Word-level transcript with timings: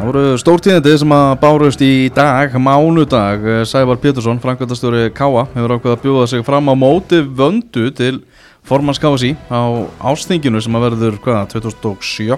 Það 0.00 0.08
voru 0.08 0.36
stórtíðindi 0.40 0.92
sem 0.96 1.10
að 1.12 1.30
bárust 1.42 1.82
í 1.84 1.94
dag, 2.16 2.54
mánudag, 2.56 3.42
Sævar 3.68 3.98
Pétursson, 4.00 4.38
framkvæmdastjóri 4.40 5.10
Káa, 5.12 5.42
hefur 5.52 5.74
ákveð 5.74 5.92
að 5.92 6.06
bjóða 6.06 6.22
sig 6.30 6.44
fram 6.46 6.70
á 6.72 6.74
móti 6.80 7.18
vöndu 7.20 7.90
til 7.92 8.22
formans 8.64 8.96
KSI 8.96 9.34
á 9.52 9.60
ástinginu 10.08 10.62
sem 10.64 10.78
að 10.78 10.86
verður, 10.86 11.18
hvaða, 11.20 11.42
2007. 11.52 12.32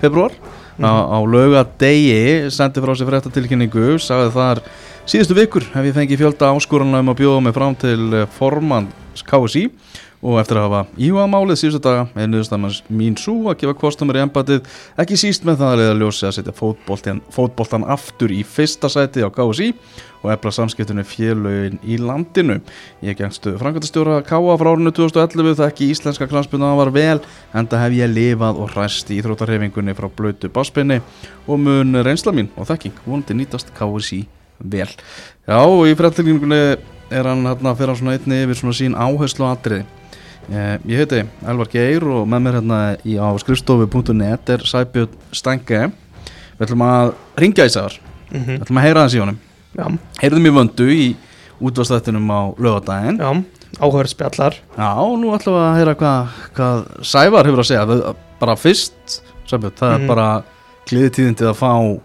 februar 0.00 0.32
mm. 0.32 0.88
á, 0.88 0.92
á 1.12 1.18
laugadegi, 1.28 2.48
sendi 2.56 2.80
frá 2.80 2.96
sig 2.96 3.10
fréttatilkynningu, 3.12 4.00
sagði 4.00 4.32
þar 4.38 4.64
síðustu 5.04 5.36
vikur 5.42 5.68
hef 5.74 5.90
ég 5.90 5.98
fengið 6.00 6.24
fjölda 6.24 6.54
áskorunna 6.56 7.04
um 7.04 7.12
að 7.12 7.20
bjóða 7.20 7.44
mig 7.44 7.58
fram 7.60 7.76
til 7.84 8.24
formans 8.40 9.28
KSI 9.28 9.68
og 10.18 10.40
eftir 10.40 10.58
að 10.58 10.66
hafa 10.66 10.98
íhuga 10.98 11.26
málið 11.30 11.60
síðustu 11.60 11.80
daga 11.84 12.06
er 12.18 12.30
niðurstaðmans 12.30 12.80
mín 12.90 13.14
svo 13.20 13.52
að 13.52 13.60
gefa 13.60 13.74
kostumur 13.78 14.18
í 14.18 14.22
embatið 14.24 14.66
ekki 14.98 15.18
síst 15.20 15.44
með 15.46 15.60
það 15.60 15.70
að 15.70 15.80
leiða 15.82 15.96
ljósi 16.00 16.26
að 16.26 16.34
setja 16.38 16.54
fótboltan, 16.58 17.20
fótboltan 17.34 17.86
aftur 17.86 18.34
í 18.34 18.40
fyrsta 18.42 18.90
sæti 18.90 19.22
á 19.22 19.30
KSI 19.30 19.68
og 20.18 20.32
efla 20.34 20.50
samskiptunni 20.50 21.04
félögin 21.06 21.76
í 21.86 22.00
landinu. 22.02 22.56
Ég 23.06 23.14
gengstu 23.20 23.52
Frankvæntastjóra 23.60 24.16
K.A. 24.26 24.56
frá 24.58 24.70
árinu 24.72 24.90
2011 24.90 25.60
það 25.60 25.68
ekki 25.68 25.90
íslenska 25.92 26.26
klanspuna 26.30 26.72
var 26.80 26.90
vel 26.90 27.20
en 27.54 27.68
það 27.70 27.84
hef 27.84 27.98
ég 28.00 28.10
lifað 28.16 28.58
og 28.58 28.72
hræst 28.74 29.12
í 29.14 29.20
Íþróttarhefingunni 29.20 29.94
frá 29.94 30.08
blötu 30.10 30.50
báspinni 30.50 30.98
og 31.46 31.62
mun 31.62 32.00
reynsla 32.02 32.34
mín 32.34 32.50
og 32.58 32.66
þekking 32.72 32.98
vonandi 33.06 33.38
nýtast 33.38 33.70
KSI 33.78 34.24
vel. 34.58 34.90
Já 35.46 35.60
og 35.62 35.86
í 35.86 35.94
frættilíningunni 35.94 36.62
er 37.14 37.30
hann 37.30 37.46
hérna 37.46 37.76
fyrir 37.78 37.94
hann 37.94 38.02
svona 38.02 38.18
einni 38.18 38.42
yfir 38.42 38.58
svona 38.58 38.74
sín 38.80 38.98
áherslu 38.98 39.46
aðriði 39.46 39.86
Eh, 39.86 39.97
ég 40.48 40.96
heiti 41.02 41.22
Elvar 41.44 41.68
Geir 41.68 42.04
og 42.08 42.28
með 42.30 42.44
mér 42.44 42.58
hérna 42.58 42.78
í, 43.04 43.18
á 43.20 43.28
skrifstofu.net 43.40 44.52
er 44.54 44.64
Sæbjörn 44.64 45.16
Stænke 45.36 45.90
Við 46.58 46.64
ætlum 46.66 46.84
að 46.86 47.12
ringja 47.38 47.66
í 47.68 47.72
sæðar 47.72 47.98
mm 48.00 48.40
-hmm. 48.40 48.54
Við 48.56 48.62
ætlum 48.64 48.80
að 48.80 48.86
heyra 48.86 49.00
hans 49.04 49.14
í 49.14 49.20
honum. 49.22 49.38
Heyrðum 50.22 50.46
í 50.46 50.54
vöndu 50.56 50.88
í 50.90 51.16
útvastættinum 51.60 52.30
á 52.32 52.40
lögadaginn 52.58 53.18
Já, 53.20 53.30
áhverð 53.78 54.08
spjallar. 54.08 54.54
Já, 54.76 54.94
nú 55.18 55.34
ætlum 55.36 55.54
við 55.54 55.64
að 55.68 55.76
heyra 55.76 55.94
hvað 55.94 56.28
hva 56.54 56.68
Sævar 57.02 57.46
hefur 57.46 57.60
að 57.60 57.68
segja. 57.68 58.14
Bara 58.40 58.56
fyrst, 58.56 59.22
Sæbjörn, 59.46 59.74
það 59.76 59.88
mm 59.88 59.92
-hmm. 59.92 59.94
er 59.94 59.98
mhm. 59.98 60.08
bara 60.08 60.42
kliðitíðindið 60.86 61.48
að 61.48 61.56
fá 61.56 62.00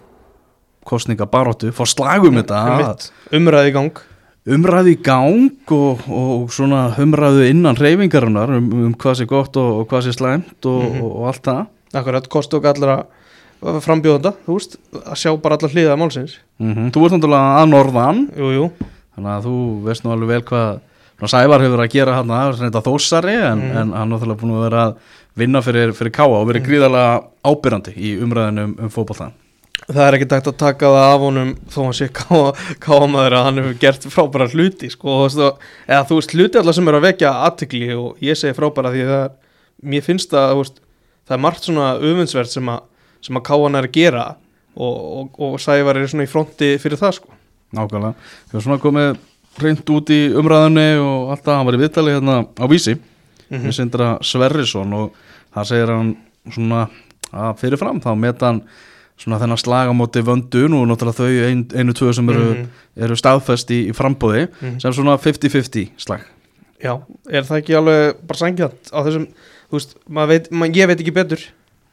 kostninga 0.84 1.26
baróttu, 1.26 1.72
fá 1.72 1.86
slagum 1.86 2.36
þetta. 2.36 2.98
Umræði 3.32 3.70
í 3.70 3.74
gang 3.74 4.00
umræðu 4.44 4.92
í 4.92 5.00
gang 5.00 5.72
og, 5.72 6.04
og 6.12 6.52
svona 6.52 6.86
umræðu 7.00 7.46
innan 7.48 7.80
reyfingarinnar 7.80 8.52
um, 8.58 8.70
um 8.90 8.96
hvað 9.00 9.22
sé 9.22 9.28
gott 9.30 9.56
og, 9.60 9.84
og 9.84 9.92
hvað 9.92 10.08
sé 10.08 10.16
slæmt 10.18 10.66
og, 10.66 10.84
mm 10.84 10.92
-hmm. 10.92 11.04
og 11.04 11.28
allt 11.28 11.44
það 11.48 11.66
Akkurat, 11.94 12.28
kostu 12.28 12.58
okkur 12.58 12.70
allra 12.74 13.06
frambjóðanda, 13.62 14.34
þú 14.48 14.56
veist, 14.58 14.78
að 15.06 15.20
sjá 15.22 15.30
bara 15.42 15.56
allar 15.56 15.72
hliða 15.72 15.96
málsins 15.96 16.40
mm 16.60 16.74
-hmm. 16.74 16.92
Þú 16.92 17.06
ert 17.06 17.14
náttúrulega 17.14 17.62
að 17.62 17.70
norðan 17.70 18.30
jú, 18.38 18.52
jú. 18.52 18.72
þannig 19.16 19.32
að 19.32 19.44
þú 19.46 19.84
veist 19.84 20.04
nú 20.04 20.12
alveg 20.12 20.28
vel 20.28 20.42
hvað 20.42 20.80
Sævar 21.24 21.62
hefur 21.62 21.78
verið 21.78 21.88
að 21.88 21.94
gera 21.94 22.16
hann 22.16 22.28
þetta 22.58 22.82
þósari 22.82 23.36
en, 23.52 23.60
mm. 23.60 23.78
en 23.78 23.92
hann 23.94 24.12
er 24.12 24.18
náttúrulega 24.18 24.42
búin 24.42 24.56
að 24.56 24.64
vera 24.64 24.86
að 24.86 24.96
vinna 25.36 25.62
fyrir, 25.62 25.94
fyrir 25.94 26.12
káa 26.12 26.28
og 26.28 26.48
verið 26.48 26.62
mhm. 26.62 26.70
gríðarlega 26.70 27.24
ábyrrandi 27.44 27.94
í 27.96 28.18
umræðinu 28.22 28.64
um, 28.64 28.76
um 28.80 28.90
fókbaltan 28.90 29.32
það 29.88 30.04
er 30.06 30.18
ekki 30.18 30.30
takt 30.32 30.50
að 30.52 30.60
taka 30.62 30.92
það 30.94 31.08
af 31.10 31.24
honum 31.24 31.52
þó 31.74 31.80
hann 31.82 31.98
sé 31.98 32.08
kámaður 32.86 33.38
að 33.38 33.46
hann 33.48 33.62
hefur 33.62 33.76
gert 33.82 34.08
frábæra 34.14 34.48
hluti 34.54 34.90
sko, 34.94 35.18
eða 35.88 36.06
þú 36.10 36.20
veist 36.20 36.36
hluti 36.38 36.62
allar 36.62 36.78
sem 36.78 36.88
er 36.88 37.00
að 37.00 37.08
vekja 37.08 37.34
aðtikli 37.50 37.90
og 37.98 38.24
ég 38.24 38.40
segi 38.40 38.58
frábæra 38.58 38.94
því 38.94 39.04
að 39.10 39.28
mér 39.84 40.06
finnst 40.06 40.34
að 40.38 40.56
veist, 40.62 40.80
það 41.28 41.38
er 41.38 41.44
margt 41.48 41.68
svona 41.68 41.92
öfunnsverð 42.00 42.54
sem 42.54 42.72
að, 42.72 42.82
að 43.30 43.44
káan 43.50 43.80
er 43.80 43.90
að 43.90 43.96
gera 43.98 44.26
og, 44.74 44.96
og, 44.96 45.40
og 45.48 45.60
Sævar 45.62 46.00
er 46.00 46.10
svona 46.10 46.26
í 46.26 46.32
fronti 46.32 46.74
fyrir 46.82 47.00
það 47.02 47.18
sko. 47.20 47.36
Nákvæmlega, 47.74 48.14
við 48.48 48.56
erum 48.56 48.66
svona 48.68 48.82
komið 48.82 49.12
reynd 49.62 49.90
út 49.94 50.14
í 50.14 50.22
umræðunni 50.34 50.88
og 51.02 51.34
alltaf 51.34 51.58
hann 51.58 51.68
var 51.68 51.78
í 51.78 51.82
viðtali 51.82 52.16
hérna 52.16 52.40
á 52.58 52.66
vísi 52.70 52.96
mm 52.96 53.04
-hmm. 53.50 53.66
við 53.68 53.76
sindra 53.78 54.18
Sverrisson 54.22 54.94
og 54.94 55.14
það 55.54 55.68
segir 55.70 55.92
hann 55.94 56.16
svona 56.50 56.88
að 57.32 57.58
fyrirfram 57.62 58.02
þá 58.02 58.12
meta 58.18 58.46
hann 58.46 58.62
svona 59.20 59.40
þennan 59.42 59.60
slagamóti 59.62 60.24
vöndu 60.26 60.66
nú 60.72 60.84
náttúrulega 60.90 61.20
þau 61.20 61.48
ein, 61.48 61.66
einu 61.78 61.96
tvö 61.98 62.14
sem 62.16 62.30
eru, 62.34 62.46
mm 62.54 62.70
eru 63.04 63.16
staðfest 63.18 63.72
í, 63.74 63.80
í 63.90 63.94
frambóði 63.98 64.48
mm 64.50 64.80
sem 64.84 64.94
svona 64.94 65.16
50-50 65.22 65.94
slag. 66.02 66.26
Já, 66.84 66.98
er 67.32 67.46
það 67.48 67.60
ekki 67.62 67.78
alveg 67.80 68.20
bara 68.28 68.38
sangjant 68.42 68.92
á 68.94 69.00
þessum, 69.06 69.28
þú 69.72 69.80
veist, 69.80 69.96
veit, 70.30 70.50
mað, 70.52 70.78
ég 70.78 70.90
veit 70.92 71.00
ekki 71.02 71.16
betur 71.16 71.46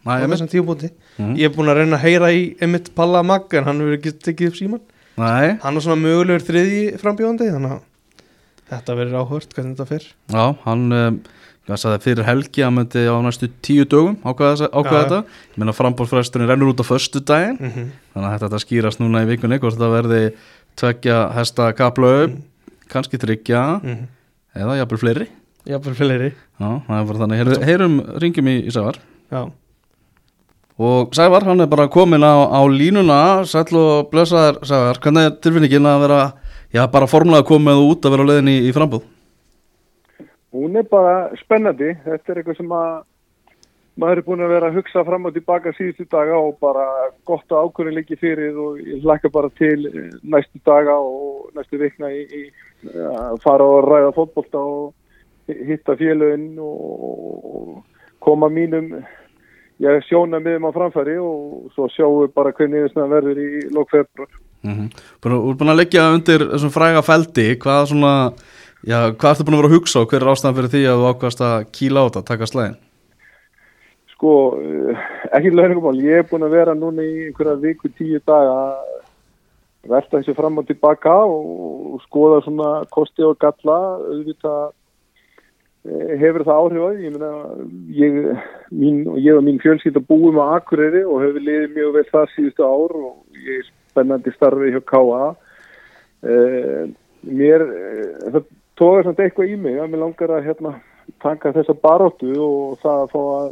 Næ, 0.05 0.17
á 0.17 0.27
þessum 0.27 0.49
tíubóti 0.51 0.91
mm 1.21 1.37
ég 1.41 1.49
er 1.51 1.55
búin 1.55 1.69
að 1.73 1.83
reyna 1.83 1.99
að 1.99 2.05
heyra 2.09 2.33
í 2.33 2.43
Emmitt 2.61 2.91
Palla 2.97 3.23
Magga 3.27 3.61
en 3.61 3.69
hann 3.69 3.81
hefur 3.85 3.99
ekki 3.99 4.15
tekið 4.17 4.51
upp 4.51 4.59
síman 4.59 4.83
Næ. 5.21 5.59
hann 5.63 5.77
er 5.77 5.85
svona 5.85 6.01
mögulegur 6.01 6.45
þriði 6.47 6.83
frambjóðandi 7.01 7.51
þannig 7.53 7.75
að 7.77 7.83
þetta 8.71 8.97
verður 8.97 9.21
áhört 9.21 9.55
hvernig 9.55 9.77
þetta 9.77 9.89
fyrr 9.91 10.07
Já, 10.33 10.45
hann 10.65 10.87
um, 10.97 11.21
það 11.71 11.81
sagði 11.83 12.01
fyrir 12.05 12.27
helgi 12.27 12.65
að 12.67 12.73
myndi 12.77 13.03
á 13.07 13.15
næstu 13.23 13.49
tíu 13.65 13.87
dögum 13.89 14.17
ákveða 14.25 14.69
þetta. 14.71 15.21
Ég 15.55 15.61
meina 15.61 15.75
frambórfræsturinn 15.77 16.51
rennur 16.51 16.73
út 16.73 16.83
á 16.83 16.87
förstu 16.87 17.23
daginn 17.23 17.59
mm 17.61 17.71
-hmm. 17.71 17.91
þannig 18.15 18.31
að 18.31 18.43
þetta 18.45 18.63
skýrast 18.65 19.01
núna 19.01 19.23
í 19.23 19.29
vikunni 19.31 19.59
hvort 19.59 19.79
það 19.79 19.95
verði 19.95 20.23
tvekja 20.77 21.19
hesta 21.35 21.73
kaplögu, 21.73 22.27
mm 22.27 22.35
-hmm. 22.35 22.83
kannski 22.89 23.19
tryggja 23.19 23.81
mm 23.83 23.91
-hmm. 23.91 24.07
eða 24.55 24.77
jafnvel 24.77 24.99
fleiri. 24.99 25.27
Jafnvel 25.67 25.95
fleiri. 25.95 26.33
Já, 26.61 26.83
það 26.87 27.01
er 27.01 27.07
bara 27.07 27.19
þannig, 27.19 27.37
Heyr, 27.37 27.65
heyrum 27.65 28.03
ringjum 28.19 28.49
í, 28.49 28.67
í 28.67 28.71
Sævar. 28.71 28.97
Já. 29.31 29.51
og 30.79 31.15
Sævar 31.15 31.45
hann 31.45 31.61
er 31.61 31.67
bara 31.67 31.89
komin 31.89 32.25
á, 32.25 32.49
á 32.49 32.61
línuna. 32.69 33.45
Sæl 33.45 33.77
og 33.77 34.11
blösaðar 34.11 34.65
Sævar. 34.65 34.99
Hvernig 34.99 35.25
er 35.25 35.31
tilfinningin 35.31 35.87
að 35.87 36.01
vera 36.01 36.33
já, 36.73 36.87
bara 36.87 37.07
formulega 37.07 37.45
komið 37.45 37.77
út 37.77 38.05
að 38.05 38.11
vera 38.11 38.23
á 38.25 38.29
leðin 38.31 38.49
í, 38.49 38.69
í 38.69 38.73
frambúð 38.73 39.03
hún 40.53 40.77
er 40.77 40.87
bara 40.91 41.31
spennandi. 41.45 41.95
Þetta 42.05 42.33
er 42.33 42.43
eitthvað 42.43 42.61
sem 42.61 42.75
að 42.75 42.91
maður 44.01 44.21
er 44.21 44.27
búin 44.27 44.45
að 44.45 44.53
vera 44.55 44.71
að 44.71 44.79
hugsa 44.81 45.05
fram 45.05 45.29
og 45.29 45.35
tilbaka 45.35 45.73
síðustu 45.77 46.07
daga 46.11 46.39
og 46.41 46.59
bara 46.63 46.87
gott 47.29 47.53
að 47.53 47.67
ákvörðin 47.67 47.99
líki 47.99 48.19
fyrir 48.21 48.59
og 48.59 48.79
ég 48.81 49.05
hlaka 49.05 49.31
bara 49.33 49.51
til 49.59 49.89
næstu 50.23 50.61
daga 50.67 50.97
og 50.97 51.51
næstu 51.57 51.81
vikna 51.81 52.11
í, 52.15 52.23
í 52.25 52.43
að 52.89 53.41
fara 53.45 53.67
og 53.67 53.89
ræða 53.89 54.13
fótbolta 54.17 54.63
og 54.63 54.93
hitta 55.51 55.97
félögin 55.99 56.55
og 56.63 57.83
koma 58.23 58.49
mínum 58.53 58.93
ég 59.81 60.07
sjóna 60.07 60.41
miðum 60.41 60.69
á 60.69 60.77
framfæri 60.77 61.17
og 61.21 61.73
svo 61.75 61.89
sjáum 61.91 62.23
við 62.23 62.33
bara 62.37 62.55
hvernig 62.57 62.93
það 62.95 63.13
verður 63.17 63.43
í 63.43 63.51
lokfebruar 63.75 64.31
mm 64.63 64.75
-hmm. 64.75 64.89
Þú 65.21 65.51
er 65.51 65.59
búin 65.59 65.73
að 65.73 65.81
leggja 65.81 66.13
undir 66.15 66.41
þessum 66.53 66.71
fræga 66.71 67.03
feldi. 67.03 67.57
Hvað 67.57 67.87
svona 67.87 68.33
Já, 68.81 69.11
hvað 69.13 69.35
ertu 69.35 69.45
búin 69.45 69.59
að 69.59 69.61
vera 69.61 69.69
að 69.69 69.75
hugsa 69.77 70.01
og 70.01 70.09
hver 70.09 70.23
er 70.25 70.31
ástæðan 70.33 70.55
fyrir 70.57 70.71
því 70.73 70.81
að 70.89 71.01
þú 71.01 71.09
ákvæmst 71.11 71.41
að 71.45 71.65
kíla 71.77 72.01
á 72.01 72.05
þetta, 72.07 72.21
taka 72.31 72.47
slæðin? 72.49 72.77
Sko, 74.15 74.31
eh, 74.57 75.03
ekki 75.37 75.51
lögningumál, 75.53 75.99
ég 76.01 76.21
er 76.23 76.29
búin 76.31 76.47
að 76.47 76.55
vera 76.57 76.75
núna 76.75 77.05
í 77.05 77.27
einhverja 77.27 77.59
viku, 77.61 77.91
tíu 77.93 78.21
daga 78.25 78.55
verða 79.85 80.15
þessi 80.15 80.33
fram 80.37 80.57
og 80.61 80.69
tilbaka 80.69 81.13
og 81.29 81.99
skoða 82.07 82.39
svona 82.47 82.71
kosti 82.93 83.27
og 83.29 83.37
galla, 83.41 83.77
auðvitað 84.01 84.63
eh, 85.85 86.15
hefur 86.23 86.45
það 86.49 86.61
áhrif 86.63 86.87
að 86.87 87.03
ég 87.05 87.19
meina, 87.19 87.33
ég, 87.99 88.17
mín, 88.73 89.03
ég 89.21 89.37
og 89.37 89.45
mín 89.45 89.61
fjölsýtt 89.61 89.99
að 90.01 90.09
búum 90.09 90.41
á 90.41 90.57
Akureyri 90.57 91.03
og 91.05 91.21
hefur 91.27 91.45
liðið 91.45 91.77
mjög 91.77 91.93
vel 91.99 92.07
það 92.09 92.33
síðustu 92.33 92.65
ár 92.65 92.97
og 92.97 93.45
ég 93.45 93.61
er 93.61 93.69
spennandi 93.93 94.33
starfið 94.39 94.73
hjá 94.79 94.81
K.A. 94.89 95.29
Eh, 96.25 96.89
mér, 97.29 97.67
það 98.25 98.41
tóður 98.81 99.09
samt 99.09 99.21
eitthvað 99.21 99.53
í 99.53 99.59
mig 99.61 99.77
að 99.81 99.93
mér 99.93 100.03
langar 100.05 100.33
að 100.37 100.47
hérna, 100.49 100.75
tanka 101.21 101.53
þessa 101.53 101.77
baróttu 101.83 102.33
og 102.41 102.79
það 102.81 103.03
að 103.05 103.13
fá 103.13 103.21
að 103.25 103.51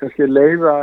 kannski 0.00 0.26
leiða 0.28 0.74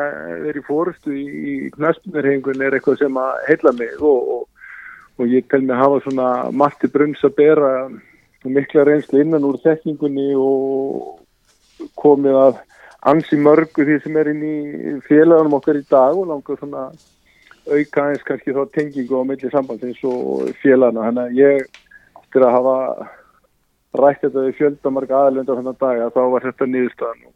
þeirri 0.45 0.63
fórustu 0.68 1.15
í, 1.15 1.25
í 1.25 1.56
knæspunarhengun 1.75 2.63
er 2.63 2.77
eitthvað 2.77 3.01
sem 3.01 3.19
að 3.19 3.44
heila 3.50 3.74
mig 3.80 3.98
og, 4.00 4.31
og, 4.36 4.71
og 5.19 5.33
ég 5.33 5.50
tel 5.51 5.63
mig 5.65 5.75
að 5.75 5.83
hafa 5.83 6.01
svona 6.06 6.30
margt 6.63 6.86
í 6.88 6.92
brunns 6.94 7.25
að 7.27 7.36
bera 7.42 7.71
mikla 8.44 8.86
reynslu 8.88 9.21
innan 9.21 9.45
úr 9.45 9.59
þekkingunni 9.62 10.31
og 10.39 11.89
komið 12.00 12.38
að 12.39 12.62
ansi 13.12 13.38
mörgu 13.38 13.86
því 13.86 13.97
sem 14.04 14.18
er 14.21 14.31
inn 14.31 14.44
í 14.45 14.57
félagunum 15.07 15.57
okkar 15.57 15.80
í 15.80 15.86
dag 15.89 16.18
og 16.18 16.30
langar 16.30 16.59
svona 16.59 16.88
auka 17.69 18.07
eins 18.09 18.25
kannski 18.25 18.54
þá 18.56 18.63
tengingu 18.74 19.21
á 19.21 19.24
milli 19.25 19.50
sambandsins 19.54 20.01
og 20.07 20.50
félagana 20.62 21.09
þannig 21.09 21.24
að 21.27 21.39
ég 21.42 21.81
eftir 22.31 22.45
að 22.48 22.54
hafa 22.56 22.75
rætt 24.01 24.22
þetta 24.24 24.44
við 24.45 24.54
fjöldamarka 24.60 25.18
aðlönda 25.28 25.56
þannig 25.57 25.74
að 25.75 25.81
daga 25.83 26.12
þá 26.16 26.22
var 26.31 26.45
þetta 26.48 26.68
nýðustöðan 26.72 27.25
og, 27.28 27.33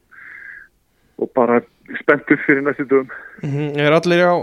og 1.20 1.32
bara 1.36 1.58
spenntur 2.00 2.40
fyrir 2.46 2.64
næstu 2.64 2.86
dögum 2.88 3.10
mm 3.44 3.50
-hmm. 3.52 3.76
Er 3.84 3.92
allir 3.92 4.24
á, 4.24 4.36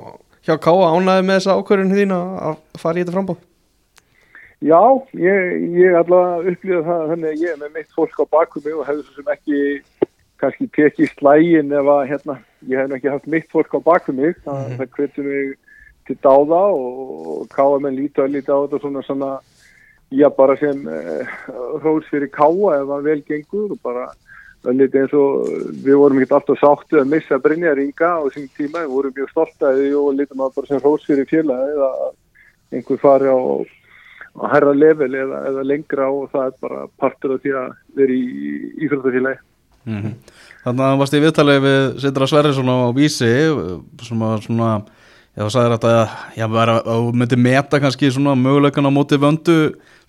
hjá 0.45 0.55
Káa 0.61 0.91
ánaði 0.93 1.25
með 1.25 1.39
þessa 1.41 1.57
ákvörðun 1.57 1.97
þín 1.97 2.13
að 2.13 2.57
fara 2.79 2.99
í 2.99 3.03
þetta 3.03 3.17
frambóð? 3.17 3.41
Já, 4.63 4.83
ég, 5.19 5.41
ég 5.75 5.97
allavega 5.99 6.51
upplýði 6.53 6.83
það 6.87 7.09
þannig 7.11 7.29
að 7.33 7.41
ég 7.43 7.51
er 7.51 7.59
með 7.59 7.73
mitt 7.75 7.91
fólk 7.97 8.15
á 8.21 8.25
bakum 8.31 8.63
mig 8.65 8.75
og 8.77 8.87
hefði 8.87 9.03
svo 9.03 9.15
sem 9.17 9.33
ekki 9.33 9.59
kannski 10.39 10.69
tekið 10.77 11.09
slægin 11.17 11.73
ef 11.73 11.87
að 11.87 12.07
hérna, 12.11 12.37
ég 12.69 12.79
hef 12.79 12.93
ekki 12.95 13.11
haft 13.11 13.27
mitt 13.27 13.49
fólk 13.51 13.73
á 13.75 13.81
baku 13.83 14.13
mig, 14.13 14.37
það, 14.45 14.69
Mhm. 14.69 14.77
það 14.79 14.89
hvetur 14.97 15.25
mig 15.25 15.57
til 16.07 16.17
dáða 16.23 16.63
og 16.77 17.49
káa 17.49 17.81
menn 17.81 17.97
lítið 17.97 18.23
að 18.25 18.33
lítið 18.37 18.53
á 18.55 18.59
þetta 18.63 18.81
svona 18.81 19.03
svona 19.03 19.31
já 20.13 20.29
bara 20.37 20.57
sem 20.61 20.89
eh, 20.89 21.27
hrós 21.81 22.09
fyrir 22.11 22.31
káa 22.33 22.79
ef 22.79 22.93
að 22.93 23.09
vel 23.09 23.21
gengur 23.27 23.75
og 23.75 23.81
bara 23.85 24.11
öllítið 24.69 25.01
eins 25.01 25.15
og 25.19 25.53
við 25.83 25.99
vorum 25.99 26.21
ekki 26.23 26.37
alltaf 26.37 26.61
sáttu 26.61 27.01
að 27.01 27.11
missa 27.11 27.39
Brynjar 27.43 27.81
Inga 27.83 28.13
á 28.21 28.23
sín 28.35 28.49
tíma, 28.57 28.85
við 28.85 28.95
vorum 28.95 29.15
mjög 29.17 29.31
stolt 29.33 29.67
að 29.67 29.81
því 29.81 29.93
og 29.99 30.11
lítum 30.19 30.45
að 30.45 30.59
bara 30.59 30.71
sem 30.71 30.83
hrós 30.83 31.07
fyrir 31.09 31.31
félagið 31.31 31.85
að 31.89 32.03
einhver 32.79 33.03
fari 33.03 33.33
á, 33.33 33.41
á 34.39 34.45
herra 34.55 34.75
level 34.77 35.11
eða, 35.11 35.43
eða 35.51 35.67
lengra 35.67 36.09
og 36.13 36.31
það 36.33 36.47
er 36.47 36.59
bara 36.63 36.87
partur 37.01 37.37
af 37.37 37.43
því 37.43 37.57
að 37.59 37.77
vera 37.99 38.17
í 38.17 38.27
íþróttafélagi. 38.87 39.43
Mm 39.83 40.15
Þannig 40.63 40.79
að 40.79 40.93
það 40.93 40.99
varst 41.01 41.15
í 41.15 41.21
viðtalið 41.25 41.65
við 41.65 41.81
Sindra 41.99 42.27
Sverrisson 42.31 42.69
á 42.71 42.79
Vísi 42.95 43.31
sem 44.07 44.21
að 44.23 44.45
svona 44.45 44.69
Já, 45.33 45.47
það 45.47 45.53
sagði 45.55 45.69
þetta 45.73 45.91
að 46.45 46.57
að 46.61 46.79
þú 46.87 47.13
myndir 47.17 47.39
meta 47.41 47.79
kannski 47.81 48.11
svona 48.13 48.35
möguleikan 48.37 48.85
á 48.85 48.93
móti 48.93 49.17
vöndu 49.17 49.55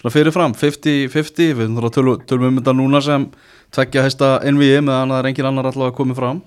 svona 0.04 0.12
fyrirfram, 0.12 0.54
50-50 0.60 1.54
við 1.56 1.78
að 1.80 1.94
tölum, 1.96 2.24
tölum 2.28 2.50
um 2.50 2.58
þetta 2.60 2.74
núna 2.76 3.00
sem 3.02 3.30
tveggja 3.72 4.04
hæsta 4.04 4.32
NVI 4.52 4.82
meðan 4.84 5.14
það 5.14 5.20
er 5.22 5.30
engin 5.30 5.48
annar 5.48 5.70
allavega 5.72 5.96
komið 5.96 6.18
fram. 6.20 6.42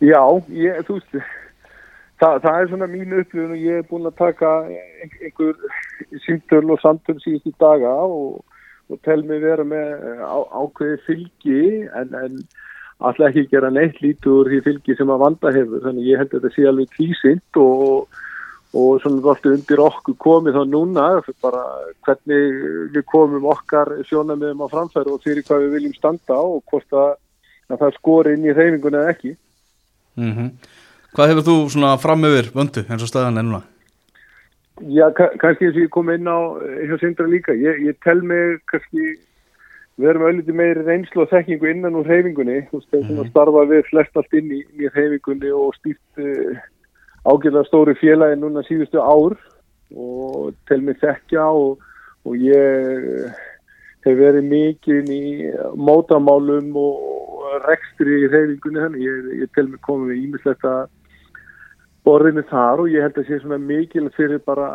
Já, 0.00 0.22
ég, 0.54 0.78
þú 0.86 0.96
veist, 1.00 1.18
það, 2.22 2.38
það 2.44 2.60
er 2.60 2.70
svona 2.70 2.88
mín 2.92 3.16
upplifun 3.18 3.56
og 3.56 3.64
ég 3.66 3.80
er 3.82 3.88
búin 3.90 4.06
að 4.08 4.14
taka 4.22 4.52
ein- 4.70 5.18
einhver 5.26 5.58
símtöl 6.24 6.70
og 6.70 6.80
samtöl 6.80 7.18
síðustu 7.20 7.52
daga 7.60 7.92
og, 8.06 8.40
og 8.88 9.02
tel 9.04 9.20
mig 9.26 9.42
vera 9.42 9.66
með 9.66 10.22
á, 10.22 10.38
ákveði 10.62 11.02
fylgi 11.04 11.60
en, 11.90 12.14
en 12.14 12.38
alltaf 13.00 13.28
ekki 13.32 13.48
gera 13.50 13.68
neitt 13.74 14.00
lítur 14.00 14.48
því 14.48 14.62
fylgi 14.70 14.96
sem 14.96 15.10
að 15.12 15.20
vanda 15.26 15.52
hefur. 15.52 15.82
Þannig 15.84 16.08
ég 16.14 16.22
held 16.22 16.30
að 16.32 16.38
þetta 16.46 16.54
sé 16.56 16.66
alveg 16.70 16.94
tvísint 16.96 17.60
og, 17.60 18.20
og 18.74 19.00
svona 19.02 19.22
vartu 19.24 19.50
undir 19.54 19.80
okkur 19.82 20.14
komið 20.22 20.58
þá 20.58 20.62
núna 20.70 21.06
bara 21.42 21.62
hvernig 22.06 22.60
við 22.94 23.04
komum 23.10 23.48
okkar 23.50 23.96
sjónamiðum 24.06 24.62
á 24.62 24.66
framfæru 24.70 25.16
og 25.16 25.24
fyrir 25.24 25.42
hvað 25.46 25.64
við 25.66 25.74
viljum 25.78 25.96
standa 25.96 26.36
og 26.38 26.62
hvort 26.70 26.94
að, 26.94 27.16
að 27.70 27.82
það 27.82 27.96
skori 27.98 28.36
inn 28.36 28.46
í 28.46 28.54
reyfinguna 28.54 29.02
eða 29.02 29.16
ekki 29.16 29.34
mm 30.20 30.52
Hvað 31.10 31.32
hefur 31.32 31.42
þú 31.42 31.54
svona 31.74 31.96
fram 31.98 32.22
yfir 32.28 32.52
vöndu 32.54 32.84
eins 32.86 33.02
og 33.02 33.08
staðan 33.10 33.40
ennuna? 33.40 33.64
Já, 34.94 35.08
ka- 35.10 35.32
kannski 35.42 35.66
eins 35.66 35.74
og 35.74 35.82
ég 35.82 35.90
kom 35.90 36.10
inn 36.14 36.28
á 36.30 36.38
eh, 36.62 36.86
hjá 36.86 37.00
Sindra 37.00 37.26
líka. 37.26 37.50
Ég, 37.52 37.80
ég 37.82 37.96
tel 38.04 38.22
mig 38.22 38.60
kannski 38.70 39.16
við 39.98 40.06
erum 40.12 40.22
auðvitað 40.28 40.56
meiri 40.60 40.84
reynslu 40.86 41.24
og 41.24 41.32
þekkingu 41.32 41.66
innan 41.72 41.98
úr 41.98 42.06
hreyfingunni. 42.06 42.60
Þú 42.70 42.78
veist, 42.78 42.88
þeir 42.94 43.02
sem 43.08 43.18
að 43.24 43.32
starfa 43.32 43.64
við 43.72 43.82
flest 43.90 44.16
allt 44.22 44.38
inn 44.38 44.54
í, 44.54 44.60
í 44.78 44.92
hreyfingunni 44.94 45.50
og 45.50 45.74
stýrt 45.80 46.22
uh, 46.22 46.62
ágjörlega 47.24 47.68
stóri 47.68 47.94
félagi 48.00 48.38
núna 48.40 48.64
síðustu 48.66 49.00
ár 49.02 49.36
og 49.96 50.52
tel 50.70 50.80
mig 50.86 51.00
þekkja 51.02 51.46
og, 51.50 51.80
og 52.24 52.36
ég 52.40 53.26
hef 54.06 54.16
verið 54.16 54.48
mikið 54.48 55.10
í 55.12 55.24
mótamálum 55.76 56.70
og 56.80 57.60
rekstri 57.66 58.22
í 58.24 58.30
hreyfingunni 58.30 58.84
þannig. 58.84 59.04
Ég, 59.04 59.28
ég 59.42 59.52
tel 59.56 59.68
mig 59.68 59.82
komið 59.84 60.12
með 60.12 60.22
ímislegt 60.24 60.66
að 60.68 60.88
borðinu 62.06 62.44
þar 62.48 62.80
og 62.80 62.90
ég 62.92 63.04
held 63.04 63.18
að 63.20 63.28
sé 63.28 63.40
svona 63.42 63.60
mikil 63.60 64.08
fyrir 64.16 64.40
bara 64.46 64.70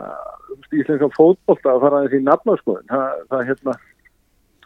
íslenska 0.70 1.10
fótbolta 1.16 1.74
að 1.74 1.84
fara 1.84 2.02
aðeins 2.02 2.20
í 2.20 2.26
nafnarskoðun 2.26 2.92
það, 2.92 3.22
það 3.32 3.48
hérna 3.50 3.76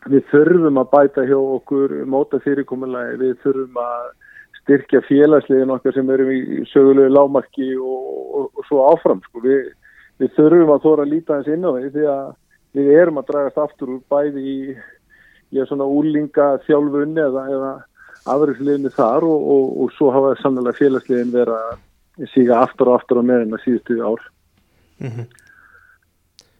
við 0.10 0.26
þurfum 0.32 0.80
að 0.82 0.90
bæta 0.94 1.26
hjá 1.28 1.38
okkur 1.40 1.94
móta 2.08 2.40
fyrirkomulagi, 2.44 3.20
við 3.20 3.38
þurfum 3.44 3.80
að 3.84 4.10
styrkja 4.70 5.02
félagsliðin 5.08 5.74
okkar 5.74 5.96
sem 5.96 6.10
erum 6.14 6.30
í 6.30 6.62
sögulegu 6.70 7.10
lámarki 7.10 7.72
og, 7.82 8.06
og, 8.38 8.46
og 8.54 8.68
svo 8.70 8.86
áfram 8.92 9.22
sko. 9.26 9.42
við, 9.42 9.72
við 10.22 10.36
þurfum 10.38 10.74
að 10.76 10.86
þóra 10.86 11.06
að 11.06 11.14
líta 11.16 11.36
aðeins 11.36 11.54
inn 11.56 11.66
á 11.66 11.72
því 11.74 11.92
því 11.96 12.08
að 12.14 12.30
við 12.78 12.90
erum 13.02 13.20
að 13.22 13.30
dragast 13.32 13.62
aftur 13.64 13.94
úr 13.96 14.02
bæði 14.14 14.44
í 14.46 14.58
ég 15.58 15.66
svona 15.66 15.88
úlinga 15.90 16.52
þjálfunni 16.68 17.24
eða, 17.24 17.46
eða 17.50 17.72
afræðsliðinni 18.30 18.94
þar 18.94 19.26
og, 19.26 19.50
og, 19.82 19.94
svo 19.98 20.12
hafa 20.14 20.36
sannlega 20.44 20.78
félagsliðin 20.78 21.34
vera 21.34 21.58
að 21.72 22.30
síga 22.36 22.62
aftur 22.62 22.92
og 22.92 23.00
aftur 23.00 23.24
á 23.24 23.24
meðin 23.26 23.56
að 23.58 23.64
síðustu 23.66 23.98
ár. 24.06 24.28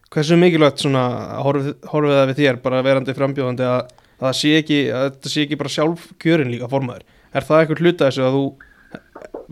Hversu 0.10 0.40
mikilvægt 0.40 0.82
svona 0.82 1.06
horfið, 1.46 1.76
það 1.86 2.32
við 2.32 2.42
þér 2.42 2.62
bara 2.64 2.82
verandi 2.82 3.14
frambjóðandi 3.14 3.68
að, 3.70 3.94
að 4.24 4.38
sé 4.40 4.56
ekki 4.58 4.80
að 4.90 5.06
þetta 5.12 5.34
sé 5.36 5.46
ekki 5.46 5.60
bara 5.60 5.76
sjálf 5.76 6.10
kjörin 6.24 6.50
líka 6.50 6.72
formaður 6.72 7.06
er 7.34 7.46
það 7.46 7.62
eitthvað 7.62 7.84
hluta 7.84 8.10
þessu 8.10 8.26
að 8.26 8.38
þú 8.38 8.46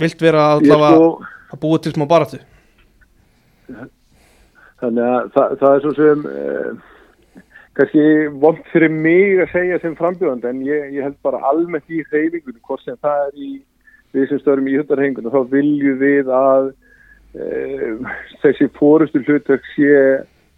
vilt 0.01 0.21
vera 0.21 0.43
allavega 0.55 0.91
sko, 0.95 1.09
að 1.53 1.61
búa 1.63 1.81
til 1.81 1.93
smá 1.95 2.05
baratu 2.09 2.41
þannig 4.81 5.03
að 5.03 5.31
það, 5.35 5.55
það 5.61 5.71
er 5.71 5.83
svo 5.83 5.93
sem 5.97 6.27
eh, 6.31 6.69
kannski 7.77 8.05
vond 8.43 8.61
fyrir 8.73 8.93
mig 8.93 9.41
að 9.43 9.53
segja 9.53 9.79
sem 9.83 9.97
frambjóðandi 9.97 10.51
en 10.51 10.61
ég, 10.65 10.91
ég 10.97 11.07
held 11.07 11.17
bara 11.25 11.43
almennt 11.49 11.89
í 11.89 12.03
hreyfingunum 12.09 12.61
hvort 12.65 12.85
sem 12.85 12.97
það 13.01 13.23
er 13.27 13.41
í 13.47 13.51
við 14.15 14.29
sem 14.31 14.41
stöðum 14.41 14.69
í 14.71 14.77
hundarhengunum 14.79 15.33
þá 15.33 15.41
viljum 15.51 16.01
við 16.01 16.31
að 16.33 16.71
eh, 17.37 18.17
þessi 18.43 18.69
fórustu 18.77 19.21
hlutverk 19.25 19.65
sé 19.75 19.93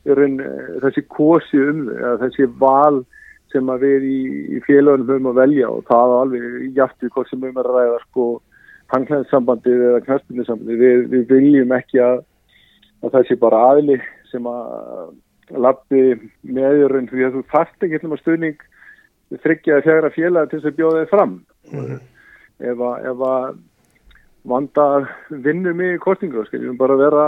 raun, 0.08 0.40
eh, 0.44 0.76
þessi 0.86 1.06
kosi 1.12 1.62
um 1.64 1.88
þau, 1.90 2.16
þessi 2.24 2.50
val 2.62 3.02
sem 3.54 3.70
að 3.74 3.86
við 3.86 4.06
í, 4.10 4.20
í 4.58 4.62
félagunum 4.66 5.10
höfum 5.10 5.32
að 5.32 5.40
velja 5.42 5.70
og 5.72 5.86
það 5.90 6.14
er 6.14 6.22
alveg 6.24 6.78
jafnveg 6.78 7.16
hvort 7.16 7.30
sem 7.30 7.44
höfum 7.46 7.62
að 7.62 7.70
ræða 7.70 8.00
sko 8.04 8.28
hanglæðinsambandið 8.94 9.86
eða 9.90 10.04
knastbyrninsambandið 10.06 10.84
við, 10.84 11.02
við 11.14 11.26
viljum 11.34 11.74
ekki 11.78 12.02
að, 12.04 12.22
að 13.04 13.16
það 13.16 13.28
sé 13.28 13.40
bara 13.42 13.64
aðli 13.72 13.98
sem 14.30 14.50
að 14.50 15.58
lappi 15.66 16.04
meðjörun 16.46 17.10
því 17.10 17.26
að 17.26 17.38
þú 17.38 17.44
þarft 17.54 17.86
ekki 17.86 18.02
um 18.06 18.16
að 18.16 18.24
stuðning 18.24 18.64
þryggja 19.44 19.78
að 19.78 19.86
fjagra 19.86 20.14
félag 20.14 20.50
til 20.50 20.60
þess 20.60 20.72
að 20.72 20.80
bjóða 20.80 21.02
þið 21.04 21.12
fram. 21.14 21.36
Ef 22.60 22.82
að, 22.82 22.96
ef 23.12 23.22
að 23.30 23.60
vanda 24.50 24.86
vinnur 25.30 25.78
mig 25.78 25.96
í 25.96 26.02
kostningu 26.02 26.42
þá 26.42 26.50
skiljum 26.50 26.80
bara 26.80 26.98
vera 27.00 27.26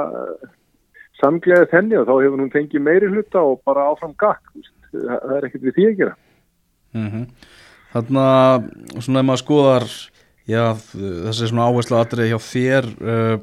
samgleðið 1.21 1.75
henni 1.75 2.00
og 2.00 2.07
þá 2.09 2.13
hefur 2.15 2.41
hún 2.41 2.53
fengið 2.53 2.85
meiri 2.85 3.09
hluta 3.12 3.44
og 3.45 3.62
bara 3.67 3.89
áfram 3.91 4.15
gakk. 4.19 4.53
Það 4.93 5.33
er 5.38 5.47
ekkert 5.47 5.65
við 5.67 5.77
því 5.77 5.88
að 5.89 5.97
gera. 6.03 6.15
Mm 6.97 7.25
Þannig 7.91 8.21
að 8.23 8.67
svona 9.03 9.19
ef 9.19 9.25
maður 9.27 9.41
skoðar 9.41 9.85
já, 10.47 10.61
þessi 10.71 11.49
svona 11.49 11.65
áherslu 11.67 11.97
atrið 11.99 12.29
hjá 12.29 12.38
þér 12.45 12.86
uh, 13.03 13.33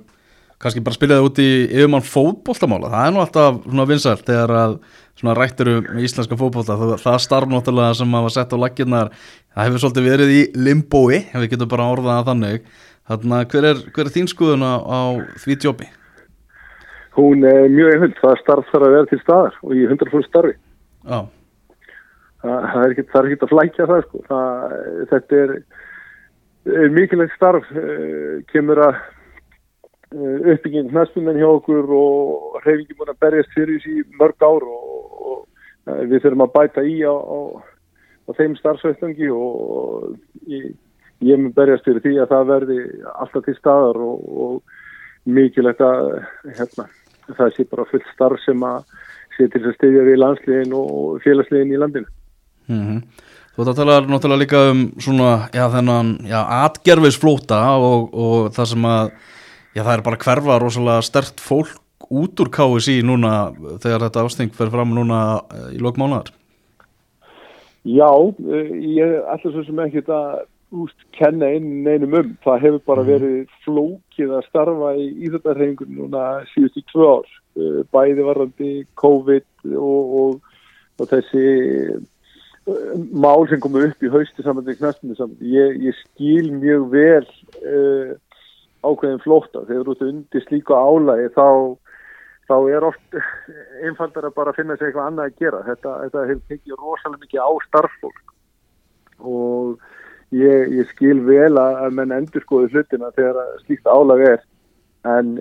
kannski 0.56 0.80
bara 0.80 0.96
spila 0.96 1.18
það 1.18 1.26
út 1.26 1.40
í 1.44 1.48
yfirmann 1.66 2.06
fótboltamála. 2.06 2.88
Það 2.94 3.04
er 3.04 3.12
nú 3.12 3.20
alltaf 3.20 3.58
svona 3.66 3.86
vinsælt 3.90 4.24
þegar 4.24 4.54
að 4.56 4.78
svona 5.20 5.34
rættir 5.36 5.70
um 5.74 6.00
íslenska 6.00 6.40
fótbolta. 6.40 6.78
Það, 6.80 6.94
það 7.04 7.18
starf 7.26 7.52
náttúrulega 7.52 7.98
sem 8.00 8.08
maður 8.08 8.34
sett 8.38 8.56
á 8.56 8.62
laginnar 8.64 9.12
það 9.52 9.68
hefur 9.68 9.84
svolítið 9.84 10.08
verið 10.14 10.32
í 10.32 10.40
limbói 10.56 11.20
ef 11.20 11.38
við 11.42 11.52
getum 11.52 11.72
bara 11.76 11.92
orðað 11.92 12.16
það 12.16 12.32
þannig. 12.32 12.74
Þannig 13.12 13.36
að 13.36 13.46
hver 13.52 13.68
er, 13.68 13.86
hver 13.92 14.08
er 14.08 14.16
þín 14.16 14.32
skoðun 14.32 14.64
á, 14.64 14.72
því 15.44 15.60
djópi? 15.60 15.92
hún 17.18 17.42
er 17.46 17.66
mjög 17.72 17.94
einhund, 17.96 18.16
það 18.22 18.40
starf 18.42 18.70
þarf 18.70 18.86
að 18.86 18.94
vera 18.94 19.10
til 19.10 19.20
staðar 19.22 19.58
og 19.64 19.74
í 19.74 19.84
100% 19.88 20.28
starfi. 20.28 20.54
Já, 21.08 21.18
það, 22.42 22.80
er 22.82 22.94
ekki 22.94 23.06
að 23.44 23.52
flækja 23.52 23.86
það 23.90 24.02
sko 24.06 24.24
það, 24.28 24.74
þetta 25.12 25.38
er, 25.42 25.54
er 26.82 26.92
mikilvægt 26.94 27.36
starf 27.36 27.70
uh, 27.74 28.38
kemur 28.52 28.82
að 28.86 28.98
uh, 30.14 30.52
uppbygging 30.54 30.92
næstumenn 30.94 31.40
hjá 31.40 31.48
okkur 31.50 31.94
og 31.98 32.60
reyfingi 32.66 32.98
múin 32.98 33.14
að 33.14 33.22
berjast 33.24 33.54
fyrir 33.56 33.80
þessi 33.82 34.04
mörg 34.20 34.46
ár 34.46 34.66
og, 34.66 35.16
og 35.18 35.38
uh, 35.90 36.02
við 36.04 36.22
þurfum 36.22 36.46
að 36.46 36.54
bæta 36.58 36.86
í 36.86 37.00
á, 37.02 37.14
á, 37.14 37.38
á 38.28 38.30
þeim 38.38 38.54
starfsveitlangi 38.60 39.32
og 39.34 40.14
ég, 40.46 40.70
ég 41.26 41.42
mun 41.42 41.56
berjast 41.56 41.88
fyrir 41.88 42.04
því 42.04 42.20
að 42.22 42.36
það 42.36 42.52
verði 42.52 42.78
alltaf 43.16 43.48
til 43.48 43.56
staðar 43.58 43.98
og, 44.04 44.30
og 44.46 45.28
mikilvægt 45.28 45.82
að 45.84 46.14
hérna, 46.54 46.86
það 47.34 47.50
sé 47.56 47.66
bara 47.68 47.88
fullt 47.90 48.14
starf 48.14 48.40
sem 48.44 48.62
að 48.64 48.86
sé 49.34 49.46
til 49.52 49.64
að 49.66 49.74
styðja 49.76 50.06
við 50.06 50.22
landsliðin 50.22 50.72
og 50.78 51.18
félagsliðin 51.22 51.74
í 51.74 51.82
landinu. 51.82 52.17
Mm 52.68 53.02
Þú 53.58 53.64
ert 53.64 53.70
að 53.72 53.78
tala 53.80 53.94
náttúrulega 54.06 54.38
líka 54.38 54.58
um 54.70 54.80
svona, 55.02 55.28
já 55.50 55.64
þennan, 55.72 56.10
já, 56.30 56.36
atgerfisflóta 56.62 57.56
og, 57.82 58.12
og 58.14 58.50
það 58.54 58.66
sem 58.70 58.84
að, 58.86 59.08
já 59.74 59.80
það 59.80 59.94
er 59.96 60.02
bara 60.06 60.18
hverfa 60.22 60.58
rosalega 60.62 61.06
stert 61.08 61.40
fólk 61.42 61.80
út 62.06 62.38
úr 62.38 62.50
KSI 62.54 63.00
núna 63.02 63.32
þegar 63.82 64.04
þetta 64.04 64.22
ásting 64.22 64.52
fer 64.54 64.70
fram 64.70 64.92
núna 64.94 65.22
eh, 65.50 65.72
í 65.74 65.80
lokmánaðar. 65.82 66.30
Já, 67.82 68.06
eh, 68.06 68.70
ég 68.94 69.14
ætla 69.34 69.50
svo 69.50 69.64
sem 69.66 69.80
ekki 69.82 70.04
að 70.06 70.44
úst 70.78 71.02
kenna 71.16 71.48
inn 71.56 71.82
neinum 71.82 72.14
um. 72.14 72.28
Það 72.44 72.62
hefur 72.62 72.84
bara 72.92 73.04
verið 73.08 73.40
flókið 73.64 74.36
að 74.36 74.46
starfa 74.52 74.92
í 75.00 75.08
íþjóttarhefingun 75.26 75.96
núna 75.96 76.28
síðustu 76.52 76.84
tvö 76.92 77.10
ár. 77.16 77.34
Eh, 77.58 77.82
Bæði 77.90 78.28
varandi 78.28 78.70
COVID 79.02 79.74
og, 79.74 80.14
og, 80.22 80.62
og 81.02 81.10
þessi 81.10 81.44
mál 83.12 83.46
sem 83.48 83.60
komu 83.62 83.82
upp 83.86 84.02
í 84.04 84.10
hausti 84.12 84.44
saman 84.44 84.66
til 84.66 84.76
knastinu 84.78 85.16
saman. 85.18 85.36
Ég, 85.40 85.76
ég 85.88 85.98
skil 86.02 86.50
mjög 86.54 86.88
vel 86.92 87.26
uh, 87.64 88.14
ákveðin 88.86 89.22
flóta. 89.24 89.64
Þegar 89.68 89.86
þú 89.86 89.94
ert 89.94 90.08
undir 90.08 90.46
slíku 90.46 90.76
álægi 90.76 91.28
þá, 91.36 91.48
þá 92.50 92.56
er 92.74 92.88
oft 92.88 93.20
einfaldar 93.84 94.28
að 94.28 94.36
bara 94.38 94.56
finna 94.56 94.78
sér 94.78 94.90
eitthvað 94.90 95.10
annað 95.12 95.30
að 95.30 95.38
gera. 95.44 95.62
Þetta, 95.68 95.94
þetta 96.04 96.26
hefur 96.32 96.44
tekið 96.52 96.82
rosalega 96.82 97.24
mikið 97.24 97.44
á 97.44 97.50
starffólk 97.68 98.34
og 99.18 99.80
ég, 100.30 100.68
ég 100.78 100.92
skil 100.92 101.18
vel 101.26 101.56
að, 101.58 101.88
menn 101.96 102.14
endur 102.14 102.44
skoðu 102.44 102.70
hlutina 102.74 103.10
þegar 103.16 103.58
slíkt 103.64 103.88
álægi 103.88 104.30
er. 104.34 104.46
En 105.08 105.36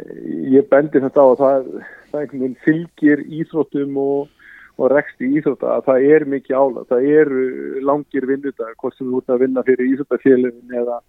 ég 0.53 0.67
bendi 0.71 1.01
þetta 1.03 1.21
á 1.21 1.27
að 1.27 1.39
það, 1.43 1.69
það 2.13 2.49
fylgir 2.63 3.23
íþróttum 3.25 3.97
og 4.01 4.33
og 4.77 4.91
rekst 4.93 5.21
í 5.25 5.29
Íþrótta 5.39 5.77
að 5.77 5.87
það 5.87 6.07
er 6.15 6.25
mikið 6.33 6.57
ála, 6.57 6.83
það 6.89 7.07
eru 7.21 7.45
langir 7.85 8.27
vinnudag, 8.29 8.75
hvort 8.77 8.97
sem 8.97 9.09
þú 9.09 9.21
ert 9.21 9.33
að 9.33 9.43
vinna 9.45 9.63
fyrir 9.65 9.93
Íþróttafélagin 9.93 10.75
eða, 10.81 10.99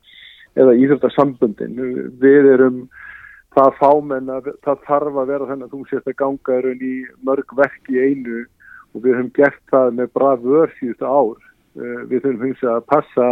eða 0.57 0.77
Íþróttasambundin. 0.85 1.83
Við 2.23 2.49
erum 2.55 2.79
það 3.57 3.75
fámenn 3.81 4.33
að 4.33 4.53
það 4.65 4.87
þarf 4.87 5.21
að 5.21 5.33
vera 5.33 5.51
þennan 5.51 5.73
þú 5.73 5.83
sést 5.91 6.09
að 6.09 6.19
ganga 6.23 6.57
er 6.59 6.71
í 6.73 6.95
mörg 7.27 7.55
verk 7.59 7.93
í 7.93 8.01
einu 8.01 8.41
og 8.95 9.05
við 9.05 9.19
höfum 9.19 9.31
gert 9.37 9.63
það 9.73 9.95
með 9.99 10.13
braf 10.17 10.43
vör 10.45 10.75
síðustu 10.79 11.09
ár. 11.09 11.45
Eh, 11.79 12.03
við 12.11 12.25
höfum 12.25 12.45
hins 12.49 12.65
að 12.65 12.81
passa 12.89 13.29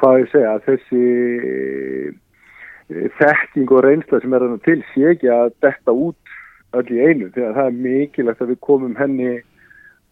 hvað 0.00 0.20
ég 0.20 0.30
segja, 0.32 0.54
þessi 0.66 1.04
eh, 1.48 3.08
þekking 3.18 3.72
og 3.72 3.84
reynsla 3.86 4.20
sem 4.20 4.36
er 4.36 4.46
til 4.66 4.80
sé 4.92 5.12
ekki 5.14 5.30
að 5.32 5.54
detta 5.64 5.94
út 5.94 6.34
öll 6.80 6.86
í 6.92 7.00
einu 7.00 7.30
því 7.34 7.48
að 7.48 7.58
það 7.58 7.66
er 7.70 7.82
mikilvægt 7.86 8.44
að 8.44 8.52
við 8.52 8.60
komum 8.68 8.94
henni 8.98 9.32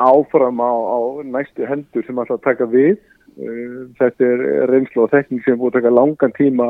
áfram 0.02 0.62
á, 0.62 0.72
á 0.72 0.98
næstu 1.34 1.68
hendur 1.68 2.06
sem 2.06 2.18
alltaf 2.18 2.42
taka 2.42 2.68
við 2.70 2.96
uh, 2.96 3.86
þetta 4.00 4.30
er 4.32 4.42
reynslu 4.72 5.04
og 5.04 5.14
þekking 5.14 5.44
sem 5.44 5.60
búið 5.60 5.72
að 5.72 5.78
taka 5.80 5.96
langan 5.98 6.36
tíma 6.38 6.68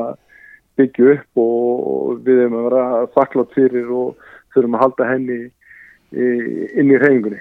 byggju 0.80 1.16
upp 1.16 1.42
og 1.42 2.22
við 2.24 2.44
erum 2.46 2.60
að 2.60 2.68
vera 2.68 2.84
þakklátt 3.16 3.56
fyrir 3.56 3.90
og 3.92 4.30
þurfum 4.54 4.78
að 4.78 4.84
halda 4.86 5.08
henni 5.10 5.40
inn 6.12 6.92
í 6.92 7.00
reyningunni 7.00 7.40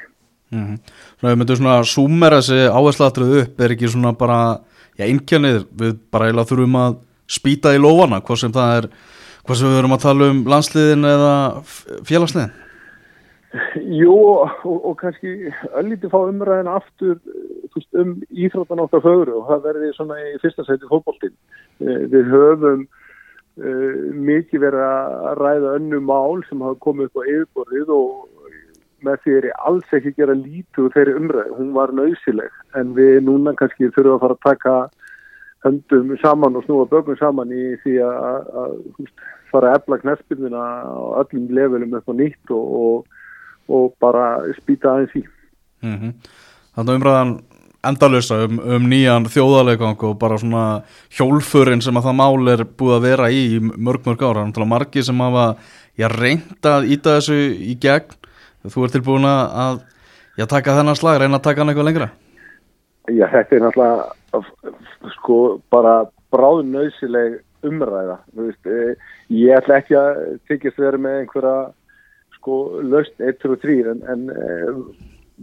mm 0.51 0.65
-hmm. 0.65 0.77
Svona 1.20 1.34
við 1.34 1.39
myndum 1.39 1.55
svona 1.55 1.77
að 1.79 1.91
súmera 1.93 2.41
þessi 2.41 2.60
áherslatrið 2.72 3.38
upp 3.41 3.62
er 3.62 3.72
ekki 3.72 3.88
svona 3.88 4.13
bara 4.13 4.60
já, 4.98 5.05
inkjannið, 5.08 5.65
við 5.79 5.98
bara 6.12 6.27
eiginlega 6.27 6.50
þurfum 6.51 6.75
að 6.75 6.98
spýta 7.31 7.75
í 7.75 7.79
lóana, 7.79 8.22
hvað 8.22 8.41
sem 8.43 8.51
það 8.51 8.77
er 8.77 8.89
Hvað 9.41 9.57
sem 9.57 9.71
við 9.71 9.79
verum 9.79 9.95
að 9.95 10.03
tala 10.03 10.27
um 10.31 10.41
landsliðin 10.53 11.07
eða 11.10 11.33
félagsliðin? 12.05 12.51
Jú 13.91 14.13
og, 14.15 14.62
og 14.63 14.93
kannski 15.01 15.51
öllítið 15.75 16.13
fá 16.13 16.19
umræðin 16.21 16.69
aftur 16.71 17.17
veist, 17.74 17.89
um 17.98 18.13
íþróttan 18.29 18.83
okkar 18.86 19.03
fögru 19.03 19.41
og 19.41 19.50
það 19.50 19.65
verði 19.65 19.89
svona 19.98 20.19
í 20.24 20.38
fyrsta 20.43 20.65
sæti 20.67 20.88
fólkbóltinn. 20.88 21.33
Eh, 21.83 22.05
við 22.13 22.29
höfum 22.31 22.86
uh, 22.86 23.98
mikið 24.29 24.63
verið 24.67 24.86
að 24.88 25.41
ræða 25.41 25.75
önnu 25.79 26.01
mál 26.05 26.45
sem 26.48 26.63
hafa 26.63 26.79
komið 26.86 27.10
upp 27.10 27.19
á 27.19 27.24
yfirborðið 27.25 27.93
og 27.98 28.13
með 29.01 29.21
því 29.24 29.36
er 29.39 29.50
ég 29.50 29.62
alls 29.67 29.93
ekki 29.98 30.15
gera 30.19 30.38
lítið 30.38 30.91
þeirri 30.95 31.17
umræði. 31.17 31.55
Hún 31.57 31.71
var 31.75 31.93
nöysileg 31.98 32.57
en 32.77 32.95
við 32.98 33.24
núna 33.25 33.55
kannski 33.57 33.89
þurfum 33.89 34.19
að 34.19 34.25
fara 34.27 34.38
að 34.38 34.45
taka 34.48 34.75
höndum 35.65 36.15
saman 36.22 36.56
og 36.58 36.65
snúa 36.65 36.88
bögum 36.89 37.18
saman 37.20 37.53
í 37.53 37.75
því 37.84 37.98
að, 38.06 38.50
að 38.62 38.74
fara 39.51 39.72
að 39.72 39.82
efla 39.82 40.00
knæspilnuna 40.01 40.62
á 40.62 41.00
öllum 41.22 41.50
levelum 41.53 41.98
upp 42.00 42.10
á 42.10 42.13
nýtt 42.18 42.53
og, 42.56 42.74
og, 42.82 43.22
og 43.70 43.94
bara 44.01 44.41
spýta 44.58 44.96
aðeins 44.96 45.15
í. 45.22 45.24
Mm 45.86 45.98
-hmm. 45.98 46.13
Þannig 46.75 46.96
umræðan 46.96 47.34
endalösa 47.84 48.44
um, 48.46 48.60
um 48.60 48.89
nýjan 48.89 49.25
þjóðarleikang 49.25 50.03
og 50.06 50.18
bara 50.22 50.38
svona 50.38 50.84
hjólfurinn 51.18 51.82
sem 51.82 51.98
að 51.98 52.08
það 52.10 52.20
mál 52.20 52.53
er 52.53 52.63
búið 52.65 52.96
að 52.98 53.06
vera 53.10 53.30
í 53.34 53.60
mörg 53.60 54.06
mörg 54.06 54.22
ára, 54.22 54.46
þannig 54.46 54.65
að 54.65 54.74
margi 54.74 55.03
sem 55.03 55.24
hafa 55.25 55.46
já, 55.98 56.08
reynda 56.08 56.75
að 56.77 56.89
íta 56.94 57.15
þessu 57.18 57.39
í 57.58 57.75
gegn, 57.82 58.13
þú 58.70 58.86
ert 58.86 58.98
tilbúin 58.98 59.25
að 59.25 59.82
já, 60.38 60.46
taka 60.46 60.77
þennan 60.77 61.00
slag, 61.00 61.22
reyna 61.22 61.41
að 61.41 61.48
taka 61.48 61.62
hann 61.62 61.74
eitthvað 61.74 61.89
lengra? 61.89 62.10
Já, 63.10 63.25
þetta 63.34 63.56
er 63.56 63.63
náttúrulega 63.65 64.21
sko 65.17 65.38
bara 65.73 66.05
bráðnausileg 66.33 67.41
umræða 67.67 68.17
veist, 68.38 68.65
e, 68.65 68.95
ég 69.35 69.57
ætla 69.59 69.81
ekki 69.81 69.97
að 70.00 70.19
þykist 70.50 70.81
vera 70.81 71.00
með 71.01 71.19
einhverja 71.21 71.55
sko 72.38 72.57
löst 72.93 73.19
1, 73.21 73.39
2, 73.43 73.57
3 73.61 73.79
en, 73.93 74.03
en 74.13 74.27
e, 74.33 74.50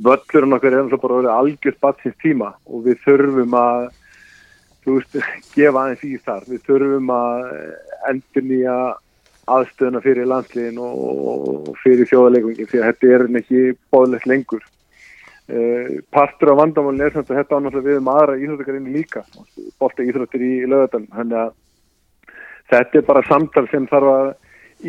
völlurinn 0.04 0.56
okkar 0.56 0.74
er 0.74 0.86
náttúrulega 0.86 1.04
bara 1.04 1.36
algjörð 1.38 1.80
batsins 1.84 2.16
tíma 2.22 2.52
og 2.66 2.86
við 2.86 3.02
þurfum 3.04 3.58
að 3.58 3.90
veist, 4.88 5.18
gefa 5.54 5.84
aðeins 5.84 6.04
í 6.06 6.16
þar. 6.24 6.46
Við 6.48 6.64
þurfum 6.68 7.12
að 7.12 7.46
endur 8.08 8.46
nýja 8.46 8.78
aðstöðuna 9.48 10.02
fyrir 10.04 10.28
landsliðin 10.28 10.80
og 10.82 11.70
fyrir 11.82 12.08
þjóðalegungin 12.10 12.68
því 12.68 12.80
að 12.80 12.90
þetta 12.90 13.14
er 13.14 13.26
ekki 13.40 13.62
bóðlegt 13.92 14.28
lengur 14.28 14.64
Uh, 15.48 16.02
partur 16.12 16.50
af 16.52 16.58
vandamálinn 16.58 17.06
er 17.06 17.14
að 17.16 17.30
þetta 17.32 17.56
ánáttúrulega 17.56 17.88
við 17.88 18.00
um 18.02 18.08
aðra 18.12 18.34
íþróttugarinni 18.36 18.90
líka. 18.92 19.22
Bólta 19.80 20.04
íþróttir 20.04 20.44
í 20.44 20.52
lögadal 20.68 21.06
þannig 21.08 21.38
að 21.40 21.54
þetta 22.68 23.00
er 23.00 23.06
bara 23.06 23.24
samtal 23.24 23.64
sem 23.70 23.86
þarf 23.88 24.10
að 24.12 24.28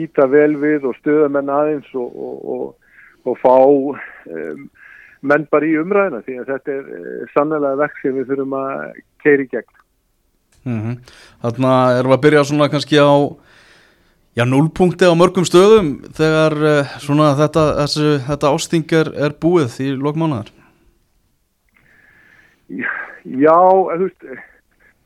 íta 0.03 0.27
vel 0.27 0.51
við 0.59 0.89
og 0.89 0.97
stöða 0.99 1.29
menn 1.31 1.53
aðeins 1.53 1.87
og, 1.95 2.11
og, 2.11 2.43
og, 2.53 2.91
og 3.23 3.39
fá 3.39 3.55
um, 3.55 4.67
menn 5.31 5.47
bara 5.51 5.67
í 5.67 5.77
umræðina 5.79 6.19
því 6.27 6.39
að 6.41 6.51
þetta 6.53 6.75
er 6.75 6.91
uh, 6.97 7.23
sannlega 7.33 7.79
vekk 7.85 8.01
sem 8.03 8.17
við 8.19 8.33
þurfum 8.33 8.57
að 8.59 8.99
keira 9.23 9.45
í 9.45 9.49
gegn. 9.53 9.77
Mm 10.67 10.81
-hmm. 10.81 10.97
Þannig 11.45 11.71
að 11.71 11.99
erum 11.99 12.11
við 12.11 12.17
að 12.17 12.25
byrja 12.27 12.43
svona 12.51 12.69
kannski 12.75 12.99
á 12.99 13.11
Já, 14.37 14.45
núlpunkti 14.45 15.09
á 15.09 15.13
mörgum 15.17 15.45
stöðum 15.47 15.87
þegar 16.13 16.53
uh, 16.61 16.91
svona 17.01 17.31
þetta, 17.39 17.63
þessi, 17.81 18.09
þetta 18.27 18.51
ástingar 18.53 19.09
er 19.17 19.33
búið 19.41 19.79
í 19.81 19.89
lokmánaðar? 19.97 20.51
Já, 22.69 23.57
þú 23.57 24.05
veist, 24.05 24.27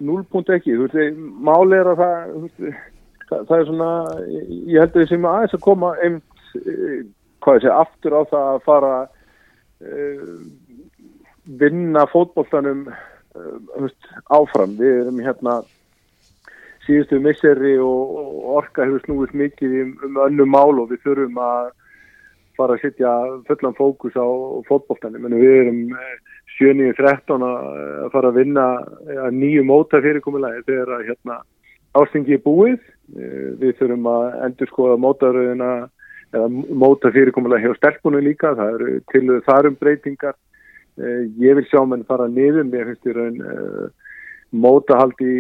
núlpunkt 0.03 0.51
ekki, 0.51 0.75
þú 0.75 0.89
veist, 0.89 1.22
máli 1.39 1.80
er 1.80 1.94
að 1.94 2.03
það, 2.03 2.36
veist, 2.44 2.84
það, 3.30 3.46
það 3.48 3.56
er 3.58 3.68
svona, 3.70 3.89
ég 4.27 4.84
held 4.84 4.92
að 4.92 5.00
það 5.00 5.10
sem 5.13 5.27
aðeins 5.32 5.58
að 5.58 5.65
koma 5.70 5.94
einmitt, 6.03 6.44
eh, 6.60 6.98
hvað 7.44 7.58
ég 7.58 7.65
segja, 7.65 7.77
aftur 7.80 8.18
á 8.20 8.22
það 8.34 8.50
að 8.51 8.62
fara 8.68 8.94
uh, 9.88 10.36
vinna 11.63 12.03
fótbolltanum 12.12 12.84
uh, 12.92 13.88
áfram, 14.36 14.75
við 14.80 15.00
erum 15.06 15.24
hérna 15.24 15.62
síðustu 16.88 17.20
misseri 17.24 17.78
og, 17.80 18.18
og 18.20 18.52
orka 18.60 18.86
hefur 18.86 19.04
snúist 19.06 19.34
mikið 19.38 19.80
um, 19.84 19.96
um 20.08 20.20
önnu 20.28 20.48
mál 20.50 20.82
og 20.82 20.92
við 20.92 21.04
þurfum 21.06 21.40
að 21.40 21.72
fara 22.58 22.75
að 22.78 22.84
setja 22.84 23.12
fullan 23.48 23.75
fókus 23.78 24.16
á 24.20 24.28
fótbolltanum 24.68 25.25
en 25.28 25.40
við 25.42 25.56
erum 25.62 25.82
7-13 26.60 27.46
að 27.48 28.12
fara 28.13 28.30
að 28.30 28.40
vinna 28.42 28.68
ja, 29.10 29.30
nýju 29.34 29.63
móta 29.66 30.02
fyrirkomulagi 30.04 30.66
þegar 30.68 30.94
að 30.98 31.08
hérna, 31.10 31.40
ástingi 31.98 32.38
er 32.38 32.44
búið. 32.46 32.80
Við 33.60 33.74
þurfum 33.80 34.08
að 34.10 34.38
endur 34.48 34.70
skoða 34.70 35.00
mótaröðina 35.02 35.72
eða 36.34 36.48
móta 36.84 37.12
fyrirkomulagi 37.13 37.68
hjá 37.68 37.80
stelpunum 37.80 38.25
líka. 38.25 38.54
Það 38.60 38.78
eru 38.78 38.94
til 39.13 39.40
þarum 39.48 39.80
breytingar. 39.82 40.38
Ég 41.42 41.58
vil 41.58 41.66
sjá 41.72 41.82
mann 41.90 42.06
fara 42.06 42.30
niður. 42.30 42.70
Mér 42.70 42.92
finnst 42.92 43.10
ég 43.10 43.18
raun 43.18 43.42
mótahaldi 44.54 45.34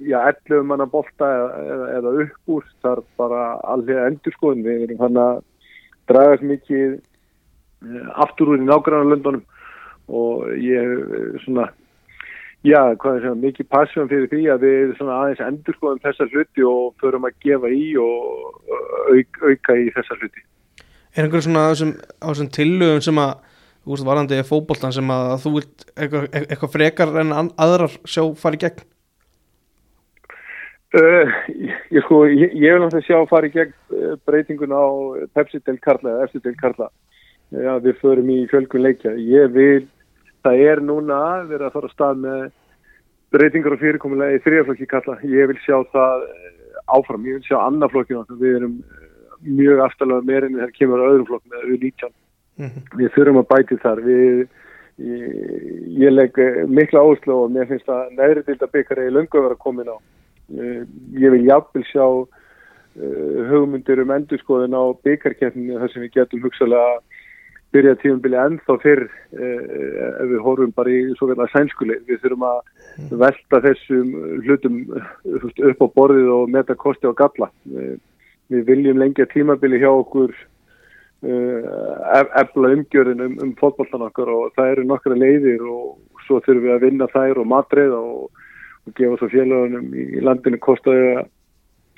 já, 0.00 0.18
11 0.48 0.66
manna 0.68 0.86
bolta 0.90 1.28
eða, 1.28 1.88
eða 1.98 2.14
upp 2.24 2.54
úr 2.56 2.68
þar 2.84 3.02
bara 3.20 3.42
alveg 3.74 4.02
endur 4.10 4.36
skoðum 4.36 4.64
við 4.66 4.86
erum 4.86 5.02
hann 5.04 5.20
að 5.22 5.42
draga 6.10 6.38
mikið 6.52 6.96
eh, 6.96 8.06
aftur 8.26 8.52
úr 8.52 8.62
í 8.62 8.66
nákvæmlega 8.66 9.10
löndunum 9.12 9.44
og 10.06 10.46
ég 10.62 10.94
eh, 11.06 11.40
svona 11.44 11.68
já, 12.66 12.80
hvað 12.98 13.18
er 13.18 13.26
það, 13.28 13.40
mikið 13.44 13.70
passjón 13.72 14.10
fyrir 14.10 14.30
því 14.32 14.42
að 14.52 14.66
við 14.66 14.94
svona 14.98 15.18
aðeins 15.22 15.44
endur 15.46 15.78
skoðum 15.78 16.04
þessa 16.04 16.28
hluti 16.32 16.66
og 16.66 16.94
förum 17.02 17.28
að 17.28 17.38
gefa 17.46 17.72
í 17.72 17.88
og 18.00 18.72
auk, 19.14 19.42
auka 19.42 19.80
í 19.80 19.90
þessa 19.96 20.20
hluti 20.20 20.46
Er 21.16 21.24
einhver 21.24 21.40
svona 21.40 21.70
á 21.70 21.72
þessum 21.72 22.50
tillögum 22.52 23.00
sem 23.00 23.18
að 23.22 23.38
veist 23.86 24.06
varandi 24.06 24.36
er 24.36 24.46
fókbóltan 24.46 24.94
sem 24.94 25.10
að 25.14 25.36
þú 25.44 25.52
vilt 25.54 25.86
eitthvað, 25.94 26.26
eitthvað 26.42 26.72
frekar 26.74 27.12
en 27.22 27.32
aðrar 27.38 27.94
sjá 28.04 28.22
farið 28.38 28.66
gegn? 28.66 28.84
Uh, 30.96 31.32
ég, 31.92 32.00
sko, 32.06 32.22
ég, 32.30 32.54
ég 32.56 32.72
vil 32.72 32.80
náttúrulega 32.80 33.04
sjá 33.04 33.16
að 33.18 33.28
fara 33.28 33.48
í 33.48 33.52
gegn 33.52 33.72
uh, 33.92 34.14
breytingun 34.24 34.72
á 34.72 34.84
Pepsi 35.36 35.60
del 35.66 35.76
Karla 35.84 36.14
eða 36.14 36.28
Eftir 36.28 36.44
del 36.46 36.54
Karla 36.56 36.86
ja, 37.52 37.74
við 37.84 37.98
förum 38.00 38.30
í 38.32 38.38
fjölkun 38.48 38.84
leikja. 38.86 39.12
Ég 39.20 39.52
vil, 39.52 39.84
það 40.46 40.62
er 40.70 40.82
núna 40.84 41.18
verið 41.50 41.66
að 41.68 41.76
fara 41.76 41.90
að 41.90 41.92
stað 41.92 42.22
með 42.22 42.46
breytingar 43.36 43.76
og 43.76 43.82
fyrirkomulega 43.82 44.38
í 44.38 44.42
þrjaflokki 44.46 44.88
Karla. 44.94 45.18
Ég 45.28 45.52
vil 45.52 45.58
sjá 45.66 45.76
það 45.92 46.26
uh, 46.30 46.48
áfram. 46.96 47.28
Ég 47.28 47.40
vil 47.40 47.48
sjá 47.50 47.58
annaflokkinu, 47.60 48.40
við 48.40 48.58
erum 48.62 48.80
mjög 49.44 49.84
aftalega 49.90 50.28
meirinn 50.32 50.56
þegar 50.56 50.76
kemur 50.80 51.04
á 51.04 51.08
öðrum 51.10 51.28
flokk 51.28 51.44
með 51.52 51.70
U19 51.74 52.12
mm 52.56 52.66
-hmm. 52.66 52.90
við 53.02 53.14
þurfum 53.18 53.42
að 53.44 53.48
bæti 53.52 53.82
þar. 53.84 54.04
Við, 54.08 54.44
ég, 55.12 55.30
ég 56.08 56.12
legg 56.14 56.38
eh, 56.40 56.62
mikla 56.64 57.04
áherslu 57.04 57.42
og 57.44 57.52
mér 57.52 57.68
finnst 57.68 57.88
að 57.92 58.14
neðri 58.16 58.46
dilda 58.46 58.72
byggari 58.72 59.10
í 59.10 59.12
löngu 59.12 59.38
að 59.38 59.50
vera 59.50 59.64
komin 59.66 59.92
á 59.92 59.96
ég 60.54 61.32
vil 61.34 61.44
jafnvel 61.46 61.84
sjá 61.90 62.06
uh, 62.06 62.26
hugmyndir 63.50 64.02
um 64.02 64.14
endurskoðin 64.14 64.76
á 64.78 64.84
byggarkeppninu 65.06 65.80
þar 65.80 65.92
sem 65.92 66.06
við 66.06 66.16
getum 66.20 66.44
hugsalega 66.44 66.98
byrja 67.74 67.96
tíumbili 68.00 68.38
ennþá 68.38 68.76
fyrr 68.84 69.04
uh, 69.06 69.62
ef 70.22 70.26
við 70.30 70.42
horfum 70.46 70.74
bara 70.76 70.92
í 70.94 71.00
svo 71.18 71.30
veitlega 71.30 71.52
sænskuli 71.52 71.98
við 72.06 72.22
þurfum 72.22 72.46
að 72.46 73.16
velta 73.24 73.62
þessum 73.66 74.12
hlutum 74.46 74.82
upp 74.94 75.82
á 75.82 75.88
borðið 75.98 76.34
og 76.38 76.52
meta 76.54 76.78
kosti 76.78 77.10
og 77.10 77.18
galla. 77.18 77.50
Við, 77.66 78.62
viljum 78.68 79.02
lengja 79.02 79.26
tímabili 79.32 79.82
hjá 79.82 79.90
okkur 79.90 80.30
efla 81.26 82.70
umgjörðin 82.76 83.22
um, 83.24 83.38
um 83.42 83.52
fótballtan 83.58 84.04
okkar 84.06 84.28
og 84.30 84.52
það 84.54 84.68
eru 84.72 84.84
nokkra 84.86 85.16
leiðir 85.18 85.64
og 85.66 85.96
svo 86.26 86.38
þurfum 86.44 86.66
við 86.68 86.74
að 86.76 86.84
vinna 86.84 87.08
þær 87.10 87.40
og 87.42 87.48
matreiða 87.50 87.98
og, 87.98 88.44
og 88.86 88.94
gefa 88.96 89.18
svo 89.20 89.28
félagunum 89.32 89.94
í, 89.94 90.06
landinu 90.24 90.60
kostaði 90.62 91.24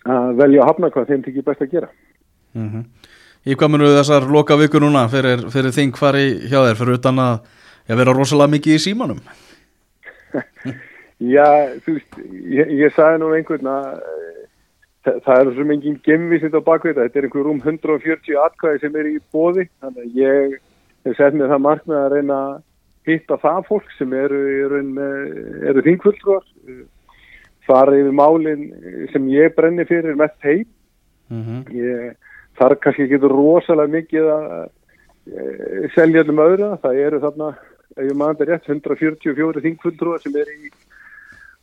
að 0.09 0.41
velja 0.41 0.63
að 0.63 0.71
hafna 0.71 0.91
hvað 0.95 1.13
þeim 1.13 1.25
tekið 1.27 1.47
best 1.49 1.65
að 1.65 1.73
gera. 1.75 1.89
Mm 2.57 2.69
-hmm. 2.69 2.85
Í 3.49 3.55
hvað 3.55 3.71
munum 3.71 3.97
þessar 3.97 4.29
loka 4.33 4.57
viku 4.57 4.81
núna 4.81 5.09
fyrir, 5.09 5.45
fyrir 5.53 5.73
þing 5.73 5.95
í 5.95 6.27
hjá 6.51 6.61
þér 6.67 6.79
fyrir 6.81 6.99
utan 6.99 7.19
að 7.19 7.35
ja, 7.89 7.97
vera 7.97 8.13
rosalega 8.13 8.55
mikið 8.57 8.75
í 8.75 8.79
símanum? 8.79 9.21
Já, 11.19 11.75
þú 11.83 11.97
veist 11.97 12.19
ég, 12.47 12.69
ég 12.79 12.95
sagði 12.95 13.19
nú 13.19 13.33
einhvern 13.35 13.67
að 13.67 13.87
það, 15.03 15.17
það 15.25 15.41
er 15.41 15.53
svo 15.57 15.65
mingin 15.67 16.01
gemvísitt 16.05 16.55
á 16.55 16.63
bakvið 16.63 17.01
þetta. 17.01 17.19
Er 17.19 17.27
einhver 17.27 17.47
rúm 17.47 17.61
140 17.65 18.39
atkvæði 18.45 18.83
sem 18.85 18.99
er 19.01 19.11
í 19.11 19.19
bóði 19.35 19.67
þannig 19.81 20.05
að 20.05 20.19
ég 20.21 20.59
hef 21.09 21.19
sett 21.19 21.35
mér 21.35 21.51
það 21.51 21.65
markmið 21.65 21.99
að 21.99 22.13
reyna 22.15 22.39
að 22.39 22.55
hitta 23.09 23.39
það 23.43 23.67
fólk 23.69 23.91
sem 23.99 24.13
eru, 24.13 24.41
eru, 24.65 24.81
eru 25.71 25.85
þingfulltrúar 25.87 26.47
fara 27.69 27.97
yfir 27.99 28.17
málinn 28.17 28.67
sem 29.13 29.29
ég 29.33 29.55
brenni 29.57 29.87
fyrir 29.89 30.17
mest 30.17 30.39
heim 30.45 30.65
mm 31.29 31.43
-hmm. 31.45 31.61
ég, 31.77 32.17
þar 32.59 32.77
kannski 32.83 33.09
getur 33.09 33.35
rosalega 33.35 33.95
mikið 33.97 34.29
að 34.35 34.69
e, 35.29 35.89
selja 35.95 36.25
um 36.25 36.45
öðra, 36.45 36.71
það 36.83 37.03
eru 37.07 37.21
þarna 37.25 37.49
ef 37.97 38.05
ég 38.05 38.17
maður 38.17 38.39
þetta 38.39 38.51
rétt 38.53 38.69
144 38.69 39.65
þingfulltrúar 39.67 40.23
sem 40.23 40.37
er 40.37 40.49
í 40.55 40.71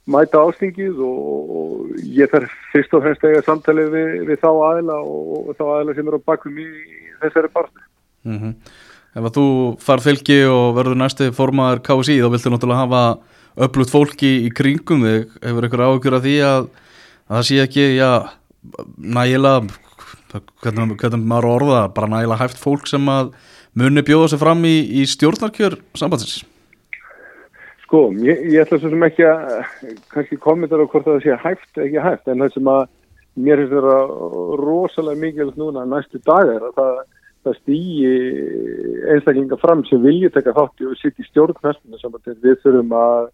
mæta 0.05 0.41
ástingið 0.45 0.99
og, 1.01 1.19
og 1.57 2.01
ég 2.03 2.29
þarf 2.29 2.51
fyrst 2.73 2.93
og 2.93 3.05
fremst 3.05 3.23
eiga 3.25 3.41
samtalið 3.41 3.89
við, 3.97 4.09
við 4.29 4.41
þá 4.43 4.51
aðila 4.53 4.97
og, 5.01 5.49
og 5.49 5.55
þá 5.57 5.65
aðila 5.65 5.95
sem 5.95 6.07
eru 6.07 6.21
á 6.21 6.27
bakum 6.29 6.59
í 6.61 6.67
þessari 7.23 7.49
parti 7.53 7.81
mm 8.25 8.37
-hmm. 8.39 8.53
Ef 9.15 9.23
að 9.29 9.37
þú 9.37 9.47
far 9.79 10.01
fylgi 10.03 10.41
og 10.51 10.73
verður 10.75 10.99
næsti 10.99 11.29
formaður 11.35 11.81
KSI 11.85 12.17
þá 12.19 12.29
viltu 12.33 12.51
náttúrulega 12.51 12.81
hafa 12.83 13.03
upplutt 13.65 13.93
fólki 13.93 14.31
í 14.43 14.49
kringum 14.51 15.05
þig. 15.07 15.29
Hefur 15.39 15.67
ykkur 15.69 15.83
áhugjur 15.85 16.17
af 16.17 16.25
því 16.25 16.35
að, 16.43 16.65
að 17.29 17.37
það 17.37 17.45
sé 17.47 17.59
ekki 17.63 17.85
já, 17.95 18.09
nægilega 18.99 19.83
hvernig, 20.63 20.97
hvernig 20.99 21.23
maður 21.31 21.51
orða 21.53 21.85
bara 21.95 22.11
nægilega 22.11 22.41
hæft 22.41 22.59
fólk 22.59 22.89
sem 22.91 23.07
að 23.11 23.31
muni 23.79 24.03
bjóða 24.05 24.33
sig 24.33 24.41
fram 24.41 24.67
í, 24.67 24.75
í 24.99 25.05
stjórnarkjör 25.07 25.77
sambandsins? 25.95 26.43
Sko, 27.85 28.09
ég, 28.25 28.43
ég 28.51 28.63
ætla 28.63 28.79
svo 28.81 28.91
sem 28.91 29.07
ekki 29.07 29.25
að 29.29 29.49
kannski 30.11 30.39
kommentar 30.41 30.81
á 30.81 30.89
hvort 30.89 31.07
það 31.07 31.23
sé 31.23 31.39
hæft 31.43 31.81
ekki 31.83 32.01
hæft, 32.01 32.27
en 32.27 32.43
það 32.43 32.55
sem 32.55 32.71
að 32.71 32.85
mér 33.45 33.61
finnst 33.61 33.75
vera 33.75 33.97
rosalega 34.61 35.21
mikilvægt 35.21 35.59
núna 35.59 35.83
næstu 35.87 36.21
dagar 36.25 36.69
að 36.69 36.79
það, 36.79 37.03
það 37.45 37.57
stýji 37.61 38.13
einstaklinga 39.13 39.57
fram 39.61 39.83
sem 39.89 40.01
vilja 40.03 40.31
taka 40.33 40.55
þátti 40.55 40.87
og 40.89 40.97
sitt 40.99 41.19
í 41.21 41.27
stjórnkvæmstuna 41.29 41.99
saman 42.01 42.23
við 42.43 42.57
þurfum 42.63 42.95
að 42.97 43.27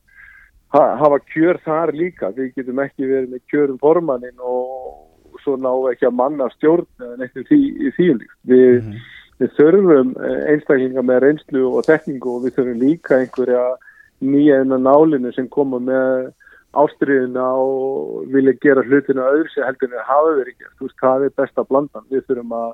ha, 0.75 0.83
hafa 0.99 1.21
kjör 1.31 1.59
þar 1.65 1.93
líka, 1.95 2.31
við 2.35 2.51
getum 2.57 2.83
ekki 2.83 3.07
verið 3.07 3.31
með 3.35 3.45
kjörum 3.51 3.79
formannin 3.81 4.43
og 4.43 5.39
svo 5.43 5.55
ná 5.57 5.71
ekki 5.91 6.09
að 6.09 6.17
manna 6.19 6.49
stjórn 6.57 6.87
eða 7.01 7.17
neitt 7.21 7.39
í 7.39 7.91
þýjum 7.97 8.19
við, 8.19 8.81
mm 8.81 8.91
-hmm. 8.91 8.99
við 9.39 9.55
þurfum 9.57 10.11
einstaklinga 10.53 11.05
með 11.07 11.23
reynslu 11.25 11.63
og 11.71 11.87
tekningu 11.87 12.35
og 12.35 12.45
við 12.45 12.59
þurfum 12.59 12.83
líka 12.83 13.17
einhverja 13.17 13.65
nýja 14.21 14.61
inn 14.61 14.75
á 14.75 14.79
nálinu 14.79 15.33
sem 15.33 15.49
koma 15.49 15.79
með 15.79 16.31
ástriðina 16.77 17.47
og 17.59 18.27
vilja 18.31 18.53
gera 18.63 18.83
hlutina 18.85 19.27
öðru 19.33 19.49
sem 19.51 19.65
heldur 19.65 19.89
en 19.89 19.97
það 19.97 20.07
hafa 20.07 20.35
verið 20.37 20.55
gert. 20.57 20.75
Þú 20.77 20.87
veist, 20.87 20.99
það 21.01 21.25
er 21.25 21.33
besta 21.41 21.65
blandan. 21.67 22.05
Við 22.11 22.23
þurfum 22.27 22.53
að 22.55 22.69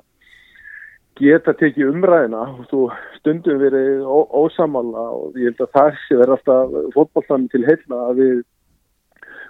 geta 1.18 1.54
tekið 1.58 1.90
umræðina 1.92 2.44
og 2.58 2.92
stundum 3.18 3.58
verið 3.60 4.06
ósamála 4.06 5.04
og 5.16 5.36
ég 5.38 5.50
held 5.50 5.64
að 5.64 5.74
það 5.74 5.90
sé 6.04 6.18
verið 6.18 6.36
alltaf 6.36 6.94
fótballtanum 6.94 7.50
til 7.52 7.64
heilna 7.66 8.00
að 8.08 8.22
við 8.22 8.38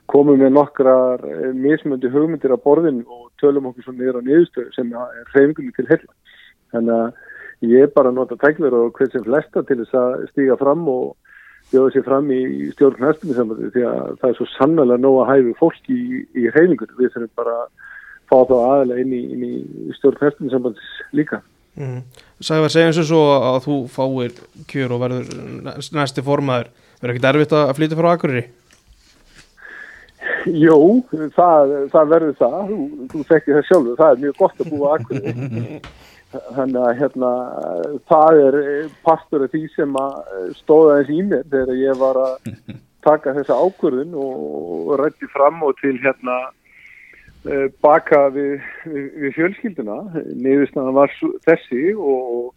komum 0.08 0.40
með 0.40 0.54
nokkrar 0.56 1.24
mismöndi 1.56 2.10
hugmyndir 2.12 2.54
á 2.56 2.58
borðin 2.64 3.02
og 3.04 3.28
tölum 3.40 3.68
okkur 3.68 3.84
svo 3.84 3.94
niður 3.96 4.20
á 4.24 4.26
niðurstöðu 4.26 4.72
sem 4.76 4.92
er 4.96 5.32
reyfingunni 5.34 5.74
til 5.76 5.88
heilna. 5.90 6.14
Þannig 6.72 6.94
að 7.02 7.72
ég 7.74 7.84
er 7.84 7.92
bara 7.92 8.12
að 8.12 8.20
nota 8.20 8.38
tæklar 8.40 8.76
og 8.78 8.94
hvern 8.96 9.12
sem 9.12 9.26
flesta 9.26 9.64
til 9.68 9.80
þess 9.82 9.98
að 10.00 10.14
stíga 10.32 10.56
fram 10.60 10.86
og 10.88 11.16
bjóða 11.68 11.92
sér 11.92 12.06
fram 12.06 12.32
í 12.32 12.70
stjórn 12.72 13.04
næstumins 13.04 13.72
því 13.74 13.84
að 13.84 14.16
það 14.22 14.30
er 14.30 14.38
svo 14.38 14.48
sannlega 14.54 15.00
nóg 15.02 15.20
að 15.20 15.30
hæfu 15.34 15.54
fólk 15.60 15.92
í, 15.92 16.24
í 16.32 16.48
reyningur. 16.56 16.96
Við 16.96 17.12
þurfum 17.12 17.36
bara 17.36 17.58
fá 18.28 18.38
þá 18.48 18.56
aðalega 18.56 19.04
inn 19.04 19.12
í, 19.12 19.22
í 19.52 19.96
stjórn 19.98 20.22
næstumins 20.24 20.92
líka. 21.12 21.42
Mm. 21.78 21.98
Sævar, 22.42 22.72
segjum 22.74 22.94
svo 22.96 23.04
svo 23.06 23.24
að 23.38 23.58
þú 23.66 23.76
fáir 23.94 24.38
kjör 24.70 24.96
og 24.96 25.02
verður 25.04 25.28
næsti 25.94 26.24
formaður. 26.26 26.72
Verður 26.98 27.14
ekkit 27.14 27.28
erfitt 27.30 27.54
að 27.54 27.74
flytja 27.78 27.98
frá 28.00 28.08
Akureyri? 28.10 28.44
Jú, 30.58 30.78
það, 31.36 31.74
það 31.92 32.12
verður 32.12 32.36
það. 32.40 32.58
Þú, 32.72 33.08
þú 33.12 33.22
þekkir 33.30 33.58
það 33.58 33.66
sjálfur. 33.68 33.98
Það 34.00 34.10
er 34.10 34.22
mjög 34.24 34.42
gott 34.42 34.62
að 34.64 34.70
búa 34.72 34.92
Akureyri. 34.96 35.80
Þannig 36.58 36.82
að 36.84 36.98
hérna, 36.98 37.28
það 38.10 38.38
er 38.42 38.56
partur 39.06 39.46
af 39.46 39.54
því 39.54 39.62
sem 39.72 39.94
stóða 40.58 40.98
eins 40.98 41.12
í 41.14 41.22
mér 41.24 41.46
þegar 41.48 41.78
ég 41.80 42.02
var 42.02 42.18
að 42.20 42.50
taka 43.06 43.32
þessa 43.38 43.56
ákvörðun 43.62 44.18
og 44.18 44.90
rætti 45.00 45.30
fram 45.32 45.62
og 45.64 45.78
til 45.80 45.94
hérna 46.02 46.42
baka 47.84 48.28
við, 48.34 48.58
við, 48.84 49.04
við 49.22 49.36
fjölskylduna. 49.36 49.98
Niðurstaðan 50.34 50.96
var 50.96 51.14
þessi 51.46 51.94
og 51.96 52.54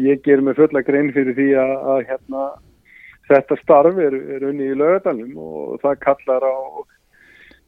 ég 0.00 0.22
ger 0.24 0.42
mig 0.42 0.56
fulla 0.56 0.82
grein 0.86 1.12
fyrir 1.14 1.36
því 1.36 1.48
að, 1.60 1.74
að 1.94 2.02
hérna, 2.10 2.46
þetta 3.28 3.58
starf 3.60 4.00
er, 4.00 4.16
er 4.36 4.46
unni 4.48 4.70
í 4.72 4.78
lögadalum 4.78 5.36
og 5.36 5.82
það 5.84 6.00
kallar 6.06 6.46
á 6.48 6.56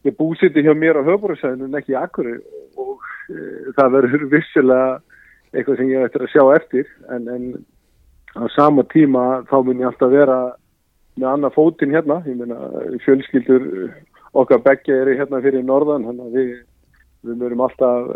ég 0.04 0.16
búsiti 0.18 0.64
hjá 0.64 0.74
mér 0.76 1.00
á 1.00 1.06
höfbúrðsæðinu 1.06 1.68
en 1.68 1.78
ekki 1.78 1.94
í 1.94 2.00
Akkurri 2.00 2.34
og 2.80 3.04
e, 3.32 3.36
það 3.76 3.94
verður 3.98 4.26
vissilega 4.32 4.88
eitthvað 5.54 5.78
sem 5.80 5.92
ég 5.92 6.04
ættir 6.08 6.26
að 6.26 6.32
sjá 6.34 6.42
eftir 6.56 6.90
en, 7.14 7.28
en 7.30 7.44
á 8.36 8.44
sama 8.56 8.84
tíma 8.92 9.44
þá 9.48 9.56
mun 9.62 9.80
ég 9.80 9.88
alltaf 9.88 10.12
vera 10.12 10.38
með 11.14 11.28
annað 11.30 11.56
fótinn 11.56 11.94
hérna 11.94 12.20
ég 12.26 12.40
meina 12.40 12.58
fjölskyldur 13.06 13.68
okkar 14.34 14.62
begge 14.64 14.96
eru 15.02 15.16
hérna 15.18 15.42
fyrir 15.44 15.64
norðan 15.66 16.06
þannig 16.08 16.26
að 16.26 16.38
við, 16.38 16.54
við 17.24 17.40
mörum 17.42 17.64
alltaf 17.66 18.10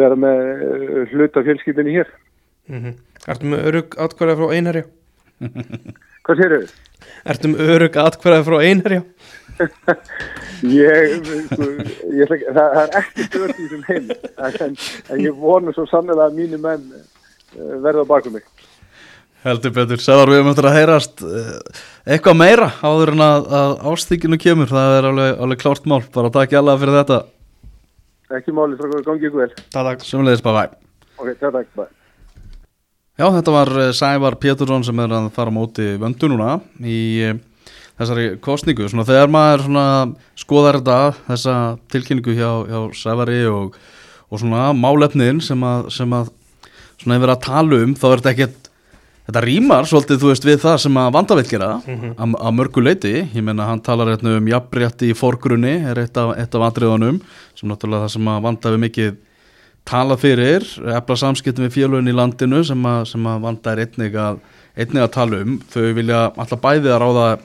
vera 0.00 0.16
með 0.18 1.08
hluta 1.12 1.44
fjölskyldinni 1.46 1.96
hér 1.98 2.10
mm 2.70 2.78
-hmm. 2.84 2.98
Ertum 3.28 3.52
örug 3.52 3.96
atkvæða 4.00 4.36
frá 4.36 4.46
einherja? 4.56 4.84
Hvað 6.24 6.38
sér 6.40 6.54
þau? 6.54 6.64
Ertum 7.32 7.54
örug 7.60 7.96
atkvæða 8.00 8.44
frá 8.46 8.56
einherja? 8.64 9.02
ég, 10.64 11.26
sko, 11.50 11.66
ég 12.16 12.30
það, 12.30 12.54
það 12.54 12.80
er 12.82 12.96
ekki 13.00 13.26
stört 13.26 13.58
í 13.58 13.66
þessum 13.66 13.84
heim 13.88 14.06
en, 14.48 14.76
en 15.12 15.20
ég 15.20 15.36
vonu 15.36 15.74
svo 15.76 15.84
sannlega 15.90 16.30
að 16.30 16.38
mínu 16.38 16.60
menn 16.62 16.86
uh, 16.94 17.76
verða 17.84 18.06
bakum 18.08 18.38
mig 18.38 18.46
Heldur 19.40 19.72
betur, 19.72 20.00
Sæðar 20.04 20.34
við 20.34 20.42
möttum 20.44 20.66
að 20.68 20.74
heyrast 20.76 21.22
uh, 21.24 21.54
eitthvað 22.04 22.36
meira 22.36 22.66
áður 22.84 23.14
en 23.14 23.22
að, 23.24 23.46
að 23.56 23.70
ástíkinu 23.88 24.36
kemur, 24.40 24.68
það 24.68 24.96
er 24.98 25.08
alveg, 25.08 25.30
alveg 25.46 25.62
klárt 25.62 25.88
mál, 25.88 26.02
bara 26.12 26.32
takk 26.34 26.52
ég 26.52 26.60
alveg 26.60 26.82
fyrir 26.82 26.98
þetta. 26.98 27.20
Ekki 28.36 28.54
máli, 28.54 28.76
það 28.76 28.98
gangi 29.06 29.26
ykkur 29.30 29.42
vel. 29.46 29.64
Takk 29.72 30.04
Sumulegis, 30.04 30.44
bye 30.44 30.52
bye 30.58 30.68
Ok, 31.16 31.32
takk, 31.40 31.72
bye. 31.78 31.88
Já, 33.20 33.26
þetta 33.38 33.54
var 33.56 33.72
Sævar 33.96 34.36
Pétursson 34.40 34.84
sem 34.86 35.00
er 35.02 35.16
að 35.16 35.32
fara 35.36 35.52
móti 35.52 35.88
vöndu 36.00 36.28
núna 36.30 36.54
í 36.84 37.00
þessari 38.00 38.30
kostningu 38.44 38.88
svona, 38.88 39.04
þegar 39.08 39.32
maður 39.32 39.66
svona, 39.66 39.86
skoðar 40.40 40.78
þetta 40.80 40.98
þessa 41.26 41.56
tilkynningu 41.92 42.36
hjá, 42.36 42.50
hjá 42.68 42.80
Sævari 42.96 43.42
og, 43.50 43.76
og 44.28 44.40
svona 44.40 44.70
málefnin 44.76 45.42
sem 45.44 45.64
að, 45.68 45.90
sem 45.96 46.16
að 46.16 46.32
svona 47.00 47.18
hefur 47.18 47.34
að 47.34 47.44
tala 47.44 47.80
um 47.84 47.96
þá 47.96 48.06
er 48.10 48.22
þetta 48.22 48.32
ekkert 48.36 48.69
þetta 49.28 49.42
rýmar 49.44 49.88
svolítið 49.88 50.20
þú 50.22 50.30
veist 50.32 50.46
við 50.48 50.60
það 50.64 50.76
sem 50.84 51.00
að 51.02 51.12
vanda 51.16 51.38
vil 51.38 51.48
gera 51.50 51.70
mm 51.78 51.96
-hmm. 52.00 52.36
að 52.40 52.54
mörgu 52.58 52.80
leiti 52.82 53.28
ég 53.34 53.42
menna 53.42 53.66
hann 53.66 53.80
talar 53.80 54.08
hérna 54.08 54.36
um 54.36 54.48
jafnrétti 54.48 55.10
í 55.10 55.16
forgrunni 55.16 55.74
er 55.90 55.98
eitt 55.98 56.16
af, 56.16 56.36
af 56.38 56.62
atriðunum 56.68 57.20
sem 57.54 57.68
náttúrulega 57.68 58.04
það 58.04 58.12
sem 58.12 58.28
að 58.28 58.42
vanda 58.42 58.70
við 58.70 58.78
mikið 58.78 59.16
tala 59.84 60.16
fyrir, 60.16 60.66
efla 60.96 61.16
samskiptum 61.16 61.66
við 61.66 61.76
félögin 61.76 62.10
í 62.10 62.16
landinu 62.16 62.64
sem 62.64 62.86
að, 62.86 63.04
sem 63.04 63.26
að 63.26 63.40
vanda 63.40 63.72
er 63.72 63.84
einnig 63.86 64.14
að 64.14 64.40
einnig 64.76 65.02
að 65.02 65.14
tala 65.16 65.40
um. 65.44 65.56
Þau 65.72 65.94
vilja 65.96 66.20
alltaf 66.36 66.60
bæði 66.62 66.92
að 66.92 67.00
ráða 67.02 67.38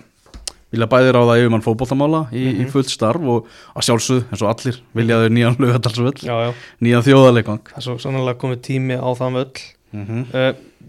vilja 0.73 0.87
bæði 0.91 1.13
ráða 1.15 1.37
yfirmann 1.39 1.63
fótboltamála 1.63 2.21
í, 2.35 2.43
í 2.61 2.67
fullt 2.71 2.91
starf 2.91 3.23
og 3.31 3.49
að 3.77 3.87
sjálfsögðu 3.87 4.25
eins 4.27 4.43
og 4.43 4.51
allir 4.51 4.79
vilja 4.97 5.21
þau 5.21 5.29
nýjan 5.37 5.57
já, 6.25 6.53
nýjan 6.83 7.05
þjóðarleikvang 7.05 7.73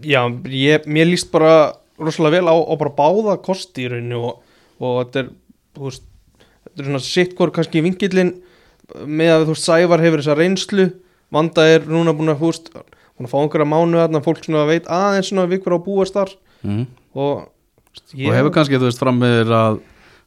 já, 0.05 0.21
ég, 0.51 0.85
mér 0.85 1.09
líst 1.09 1.31
bara 1.33 1.73
rosalega 1.97 2.41
vel 2.41 2.51
á, 2.51 2.55
á 2.55 2.73
bara 2.77 2.93
báða 2.97 3.37
kosti 3.41 3.87
í 3.87 3.91
rauninu 3.91 4.21
og, 4.29 4.43
og 4.81 4.99
þetta 5.01 5.23
er 5.23 5.31
þú 5.77 5.87
veist, 5.87 6.05
þetta 6.37 6.83
er 6.83 6.89
svona 6.89 7.03
sitt 7.05 7.35
hvort 7.37 7.55
kannski 7.55 7.83
vingillin 7.85 8.35
með 9.05 9.33
að 9.33 9.45
þú 9.47 9.55
veist 9.55 9.67
Sævar 9.67 10.03
hefur 10.03 10.23
þessa 10.23 10.37
reynslu. 10.37 10.87
Vanda 11.33 11.65
er 11.67 11.85
núna 11.89 12.13
búin 12.15 12.31
að 12.31 12.41
þú 12.41 12.51
veist 12.51 12.71
búin 13.17 13.27
að 13.27 13.33
fá 13.33 13.37
einhverja 13.41 13.69
mánu 13.73 14.01
að 14.01 14.17
fólk 14.25 14.41
svona 14.45 14.65
veit 14.69 14.87
aðeins 14.87 15.31
svona 15.31 15.47
við 15.49 15.63
hverju 15.65 15.79
á 15.81 15.85
búast 15.85 16.17
þar. 16.17 16.33
Mm. 16.65 16.87
og, 17.13 17.47
og 18.17 18.33
hefur 18.33 18.53
kannski 18.55 18.79
þú 18.79 18.87
veist 18.87 19.01
fram 19.01 19.19
með 19.21 19.51
að, 19.53 19.79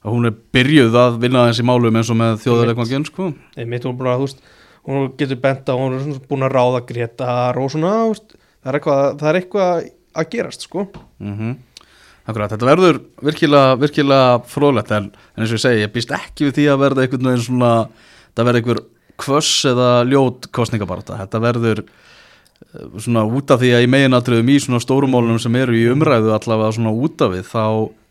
að 0.04 0.14
hún 0.14 0.28
er 0.30 0.36
byrjuð 0.54 0.98
að 1.00 1.16
vinna 1.24 1.46
þessi 1.48 1.66
málum 1.66 1.98
eins 1.98 2.10
og 2.12 2.18
með 2.20 2.36
þjóðarleikvangin 2.44 3.06
sko. 3.08 3.30
Einmitt 3.58 3.86
hún, 3.86 3.96
bara, 3.98 4.14
þú 4.20 4.28
veist, 4.28 4.44
hún 4.86 5.08
getur 5.18 5.40
bent 5.42 5.70
á 5.70 5.74
hún 5.74 5.96
er 5.96 6.04
svona 6.04 6.28
búin 6.30 6.46
að 6.46 6.54
ráða 6.54 6.84
Gretar 6.90 7.58
og 7.60 7.72
svona 7.74 7.96
þú 8.04 8.12
veist, 8.12 8.36
það, 8.60 8.70
er 8.70 8.78
eitthvað, 8.78 9.02
það 9.20 9.30
er 9.30 9.40
eitthvað 9.40 9.90
að 10.20 10.30
gerast 10.36 10.68
sko. 10.68 10.86
Mm 11.22 11.58
Akkurat, 12.28 12.52
þetta 12.52 12.66
verður 12.68 12.98
virkilega, 13.24 13.76
virkilega 13.80 14.34
frólægt 14.46 14.92
en, 14.94 15.08
en 15.34 15.42
eins 15.42 15.50
og 15.50 15.56
ég 15.56 15.62
segi, 15.64 15.80
ég 15.82 15.92
býst 15.94 16.12
ekki 16.14 16.46
við 16.46 16.58
því 16.58 16.66
að 16.70 16.82
verða 16.84 17.04
einhvern 17.04 17.28
veginn 17.30 17.46
svona, 17.46 17.70
það 18.36 18.48
verður 18.48 18.60
einhver 18.60 18.80
kvöss 19.20 19.64
eða 19.70 19.88
ljót 20.08 20.48
kostningabarta 20.54 21.18
þetta 21.22 21.40
verður 21.42 21.82
eh, 21.82 22.84
svona 23.02 23.24
út 23.26 23.50
af 23.50 23.62
því 23.62 23.72
að 23.76 23.86
í 23.86 23.90
meginatriðum 23.96 24.52
í 24.52 24.58
svona 24.62 24.82
stórumólunum 24.84 25.40
sem 25.42 25.58
eru 25.60 25.76
í 25.76 25.86
umræðu 25.90 26.34
allavega 26.36 26.76
svona 26.76 26.92
út 26.92 27.24
af 27.24 27.34
við 27.34 27.48
þá, 27.48 27.64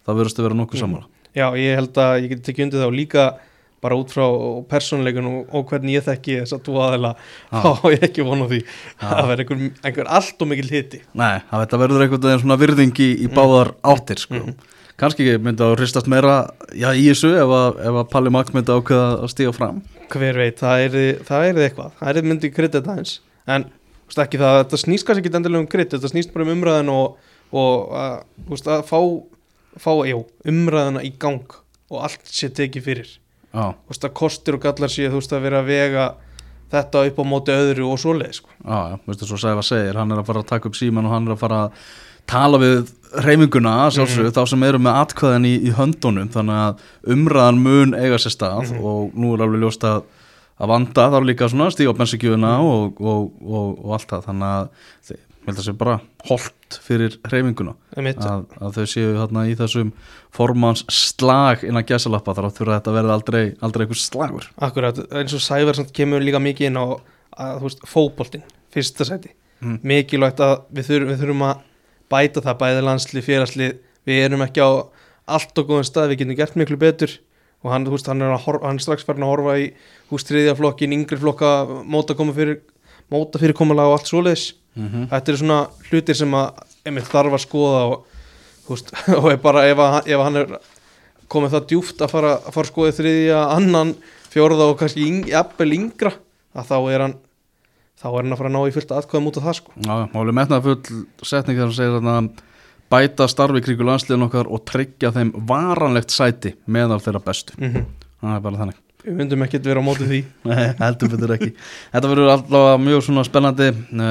þá 0.04 0.12
verðurstu 0.12 0.46
vera 0.46 0.60
nokkuð 0.60 0.84
sammála. 0.84 1.08
Já, 1.38 1.46
ég 1.62 1.80
held 1.80 2.02
að 2.02 2.16
ég 2.24 2.34
geti 2.34 2.48
tekið 2.50 2.66
undir 2.66 2.84
þá 2.84 2.98
líka 2.98 3.30
bara 3.84 3.98
út 4.00 4.12
frá 4.14 4.26
persónleikun 4.72 5.30
og, 5.30 5.62
hvernig 5.70 6.00
ég 6.00 6.08
þekki 6.08 6.40
þess 6.42 6.58
að 6.58 6.66
þú 6.66 6.80
aðeila 6.86 7.14
þá 7.52 7.70
er 7.70 7.96
ég 7.96 8.08
ekki 8.10 8.26
vonu 8.28 8.50
því 8.50 8.60
að 9.10 9.32
vera 9.32 9.46
einhver, 9.46 9.64
einhver 9.88 10.12
allt 10.20 10.44
og 10.44 10.52
mikil 10.52 10.68
hiti. 10.74 11.00
Nei, 11.14 11.40
að 11.48 11.64
þetta 11.64 11.82
verður 11.84 12.06
einhvern 12.06 12.28
veginn 12.28 12.44
svona 12.44 12.60
virðing 12.64 13.02
í, 13.06 13.10
í 13.24 13.32
báðar 13.32 13.74
áttir 13.94 14.22
sko. 14.26 14.44
Kannski 15.00 15.38
myndi 15.40 15.64
að 15.64 15.78
hristast 15.80 16.10
meira 16.12 16.42
já, 16.76 16.90
í 16.92 17.06
þessu 17.08 17.32
ef 17.40 17.56
að, 17.56 17.82
að 17.88 18.02
Palli 18.12 18.34
Max 18.36 18.52
myndi 18.52 18.76
ákveða 18.76 19.10
að 19.24 19.32
stíga 19.32 19.56
fram. 19.56 19.80
Hver 20.12 20.40
veit, 20.42 20.60
það 20.60 20.86
er, 20.86 20.98
það 21.24 21.46
er 21.48 21.62
eitthvað. 21.64 21.94
Það 22.02 22.20
er 22.20 22.28
myndi 22.28 22.52
krydd 22.52 22.76
þetta 22.76 22.98
eins 23.00 23.14
en 23.50 23.66
veist, 24.10 24.22
ekki 24.24 24.42
það, 24.42 24.58
þetta 24.64 24.82
snýst 24.84 25.08
kannski 25.08 25.26
ekki 25.26 25.40
endilega 25.40 25.64
um 25.64 25.70
krydd 25.70 25.96
þetta 25.96 26.12
snýst 26.12 26.34
bara 26.34 26.46
um 26.46 26.54
umræðan 26.56 26.92
og, 26.94 27.32
og 27.56 27.96
að, 27.98 28.16
veist, 28.50 28.70
að 28.70 28.86
fá, 28.90 29.00
fá 29.80 29.92
já, 30.10 30.18
umræðana 30.50 31.06
í 31.06 31.14
gang 31.22 31.58
og 31.90 32.06
allt 32.06 32.30
sé 32.30 32.52
tekið 32.54 32.86
fyrir 32.86 33.16
veist, 33.54 34.04
að 34.04 34.18
kostir 34.22 34.58
og 34.58 34.66
gallar 34.66 34.92
sé 34.92 35.08
þú 35.10 35.22
veist, 35.22 35.34
að 35.34 35.48
vera 35.48 35.64
að 35.64 35.72
vega 35.72 36.10
þetta 36.70 37.08
upp 37.10 37.18
á 37.18 37.24
móti 37.26 37.56
öðru 37.56 37.88
og 37.90 37.98
svoleið 38.02 38.38
sko. 38.42 38.54
já, 38.62 38.80
já, 38.92 39.00
veistu 39.08 39.30
svo 39.30 39.42
Sæfa 39.42 39.66
segir 39.66 39.98
hann 39.98 40.14
er 40.14 40.22
að 40.22 40.30
fara 40.30 40.44
að 40.44 40.52
taka 40.54 40.70
upp 40.70 40.78
síman 40.78 41.10
og 41.10 41.16
hann 41.16 41.28
er 41.28 41.34
að 41.34 41.44
fara 41.44 41.64
að 41.66 41.82
tala 42.30 42.60
við 42.62 42.92
reyminguna 43.26 43.90
sjálfsög, 43.94 44.30
þá 44.36 44.44
sem 44.52 44.64
eru 44.68 44.80
með 44.82 44.98
atkvæðan 45.02 45.48
í, 45.50 45.56
í 45.66 45.74
höndunum. 45.74 46.30
Þannig 46.30 46.60
að 46.62 47.14
umræðan 47.16 47.62
mun 47.64 47.96
eiga 47.98 48.20
sér 48.22 48.36
stað 48.36 48.74
og 48.78 49.16
nú 49.18 49.34
er 49.34 49.46
alveg 49.46 49.64
ljóst 49.64 49.86
að 49.88 50.04
að 50.60 50.72
vanda 50.74 51.08
þá 51.14 51.18
líka 51.24 51.50
svona 51.50 51.72
stíga 51.74 51.94
á 51.96 52.00
bensikjöfuna 52.00 52.54
og, 52.66 53.00
og, 53.00 53.34
og, 53.42 53.74
og 53.86 53.98
allt 53.98 54.14
það. 54.14 54.26
Þannig 54.28 54.54
að 54.54 55.12
ég 55.14 55.26
held 55.48 55.62
að 55.62 55.66
sé 55.66 55.74
bara 55.80 55.98
holt 56.28 56.80
fyrir 56.86 57.16
Einmitt. 57.98 58.20
að, 58.22 58.44
að 58.60 58.78
þau 58.78 58.92
séu 58.92 59.14
þarna 59.16 59.46
í 59.50 59.56
þessum 59.58 59.94
formans 60.36 60.84
slag 60.94 61.64
innan 61.66 61.88
gæsalappa 61.88 62.36
þar 62.38 62.52
þurfa 62.52 62.76
að 62.76 62.80
þetta 62.82 62.96
verði 62.98 63.16
aldrei, 63.16 63.44
aldrei 63.66 63.86
einhver 63.86 64.02
slagur. 64.04 64.50
Akkurat, 64.68 65.00
eins 65.16 65.34
og 65.34 65.44
Sævar 65.44 65.80
samt 65.80 65.96
kemur 65.96 66.24
líka 66.24 66.42
mikið 66.44 66.70
inn 66.70 66.82
á 66.82 66.86
að, 66.86 67.64
veist, 67.64 67.86
fótboltinn, 67.88 68.46
fyrsta 68.74 69.08
sæti. 69.08 69.34
Mm. 69.60 69.80
mikilvægt 69.84 70.40
að 70.40 70.54
við 70.72 70.86
þurfum, 70.88 71.10
við 71.10 71.18
þurfum 71.20 71.42
að 71.50 71.64
bæta 72.14 72.44
það 72.46 72.60
bæði 72.62 72.84
landslið, 72.86 73.26
félagslið. 73.26 73.74
Við 74.08 74.22
erum 74.24 74.44
ekki 74.46 74.64
á 74.64 74.70
allt 75.36 75.60
og 75.60 75.68
góðan 75.68 75.88
stað 75.90 76.14
við 76.14 76.22
getum 76.22 76.38
gert 76.40 76.56
miklu 76.60 76.78
betur 76.80 77.16
og 77.64 77.72
hann, 77.74 77.88
veist, 77.92 78.08
hann, 78.08 78.24
er, 78.24 78.34
að 78.34 78.46
horfa, 78.46 78.68
hann 78.68 78.80
er 78.80 78.86
strax 78.86 79.06
farin 79.08 79.26
að 79.26 79.34
horfa 79.34 79.56
í 79.60 79.70
hús 80.12 80.26
þriðja 80.28 80.56
flokkin, 80.60 80.96
yngri 80.96 81.20
flokka 81.20 81.52
móta 81.84 82.16
fyrir, 82.16 82.62
fyrir 83.10 83.56
komalega 83.58 83.92
og 83.92 84.00
allt 84.00 84.12
svoleiðis 84.12 84.54
mm 84.76 84.88
-hmm. 84.88 85.10
þetta 85.12 85.32
eru 85.32 85.42
svona 85.42 85.60
hlutir 85.90 86.16
sem 86.16 86.34
að 86.34 87.04
þarf 87.12 87.34
að 87.34 87.46
skoða 87.46 87.82
og, 87.92 88.06
veist, 88.70 88.94
og 89.22 89.32
ef 89.32 89.42
bara 89.42 89.68
ef, 89.68 89.78
að, 89.78 90.08
ef 90.08 90.20
hann 90.20 90.36
er 90.36 90.60
komið 91.28 91.56
það 91.56 91.68
djúft 91.68 92.02
að 92.02 92.12
fara 92.12 92.34
að 92.38 92.52
fara 92.54 92.66
að 92.66 92.72
skoða 92.72 92.98
þriðja 93.00 93.40
annan, 93.56 93.96
fjórða 94.30 94.70
og 94.72 94.78
kannski 94.80 95.24
jafnvel 95.30 95.74
yngra 95.74 96.14
að 96.56 96.66
þá 96.66 96.78
er 96.94 97.02
hann 97.02 97.16
þá 98.00 98.08
er 98.08 98.22
hann 98.24 98.34
að 98.34 98.40
fara 98.40 98.50
að 98.50 98.56
ná 98.56 98.62
í 98.70 98.76
fullt 98.76 98.92
aðkvæðum 98.96 99.30
út 99.30 99.38
af 99.38 99.44
það 99.44 99.58
sko 99.60 99.72
Já, 99.84 99.96
máli 100.14 100.36
metnað 100.36 100.64
full 100.64 101.28
setning 101.28 101.58
þegar 101.58 101.68
hann 101.68 101.76
segir 101.76 101.96
þarna 101.98 102.16
bæta 102.90 103.28
starfi 103.30 103.62
kringu 103.66 103.86
landsliðin 103.88 104.28
okkar 104.28 104.50
og 104.50 104.66
tryggja 104.70 105.14
þeim 105.16 105.34
varanlegt 105.50 106.14
sæti 106.14 106.56
meðal 106.66 107.02
þeirra 107.04 107.24
bestu. 107.26 107.58
Mm 107.60 107.88
það 108.20 108.36
er 108.36 108.44
bara 108.44 108.60
þannig. 108.64 108.82
Við 109.00 109.16
myndum 109.16 109.46
ekkert 109.46 109.70
vera 109.70 109.80
á 109.80 109.86
móti 109.86 110.08
því. 110.10 110.20
Nei, 110.50 110.66
heldur 110.82 111.12
betur 111.14 111.34
ekki. 111.38 111.54
Þetta 111.94 112.12
verður 112.12 112.34
allavega 112.34 112.84
mjög 112.84 113.06
svona 113.06 113.24
spennandi 113.28 113.70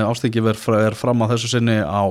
Ástingi 0.09 0.45
verður 0.45 0.81
er 0.81 0.97
fram 0.97 1.25
á 1.25 1.27
þessu 1.35 1.51
sinni 1.53 1.77
á, 1.85 2.03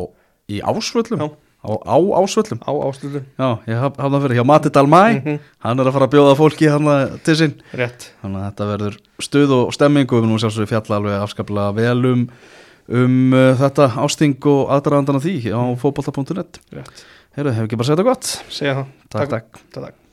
í 0.54 0.62
ásvöllum? 0.62 1.24
Já. 1.26 1.32
á, 1.66 1.74
á 1.74 1.98
ásvöllum? 2.22 2.62
Á 2.62 2.72
áslutum 2.86 3.26
Já, 3.26 3.50
ég 3.66 3.82
haf, 3.82 3.98
haf 3.98 4.14
það 4.14 4.28
fyrir 4.28 4.38
hjá 4.38 4.46
Matti 4.46 4.74
Dalmæ. 4.78 5.02
Mhm. 5.18 5.40
Hann 5.66 5.82
er 5.82 5.90
að 5.90 5.98
fara 5.98 6.08
að 6.08 6.14
bjóða 6.14 6.38
fólki 6.38 6.70
hann 6.70 7.18
til 7.26 7.38
sín. 7.42 7.58
Rétt. 7.74 8.12
Þannig 8.22 8.44
að 8.44 8.48
þetta 8.52 8.70
verður 8.76 9.00
stuð 9.26 9.56
og 9.58 9.74
stemming 9.74 10.14
og 10.14 10.22
við 10.22 10.30
nú 10.30 10.38
sjálfsögur 10.38 10.72
fjalla 10.76 11.02
alveg 11.02 11.26
afskaplega 11.26 11.76
vel 11.82 11.98
um, 12.90 13.36
uh, 13.36 13.52
þetta 13.60 13.92
ásting 14.04 14.50
og 14.52 14.74
aðdraðandana 14.78 15.24
því 15.24 15.38
á 15.54 15.62
fótbolta.net 15.80 16.60
rétt. 16.74 17.06
Heyrðu, 17.38 17.54
hefur 17.54 17.70
ekki 17.70 17.80
bara 17.80 17.90
segið 17.92 18.02
þetta 18.02 18.10
gott? 18.10 18.34
Segja 18.50 18.76
það. 18.80 18.92
Takk, 19.08 19.32
takk. 19.36 19.64
Takk, 19.68 19.80
takk. 19.80 20.04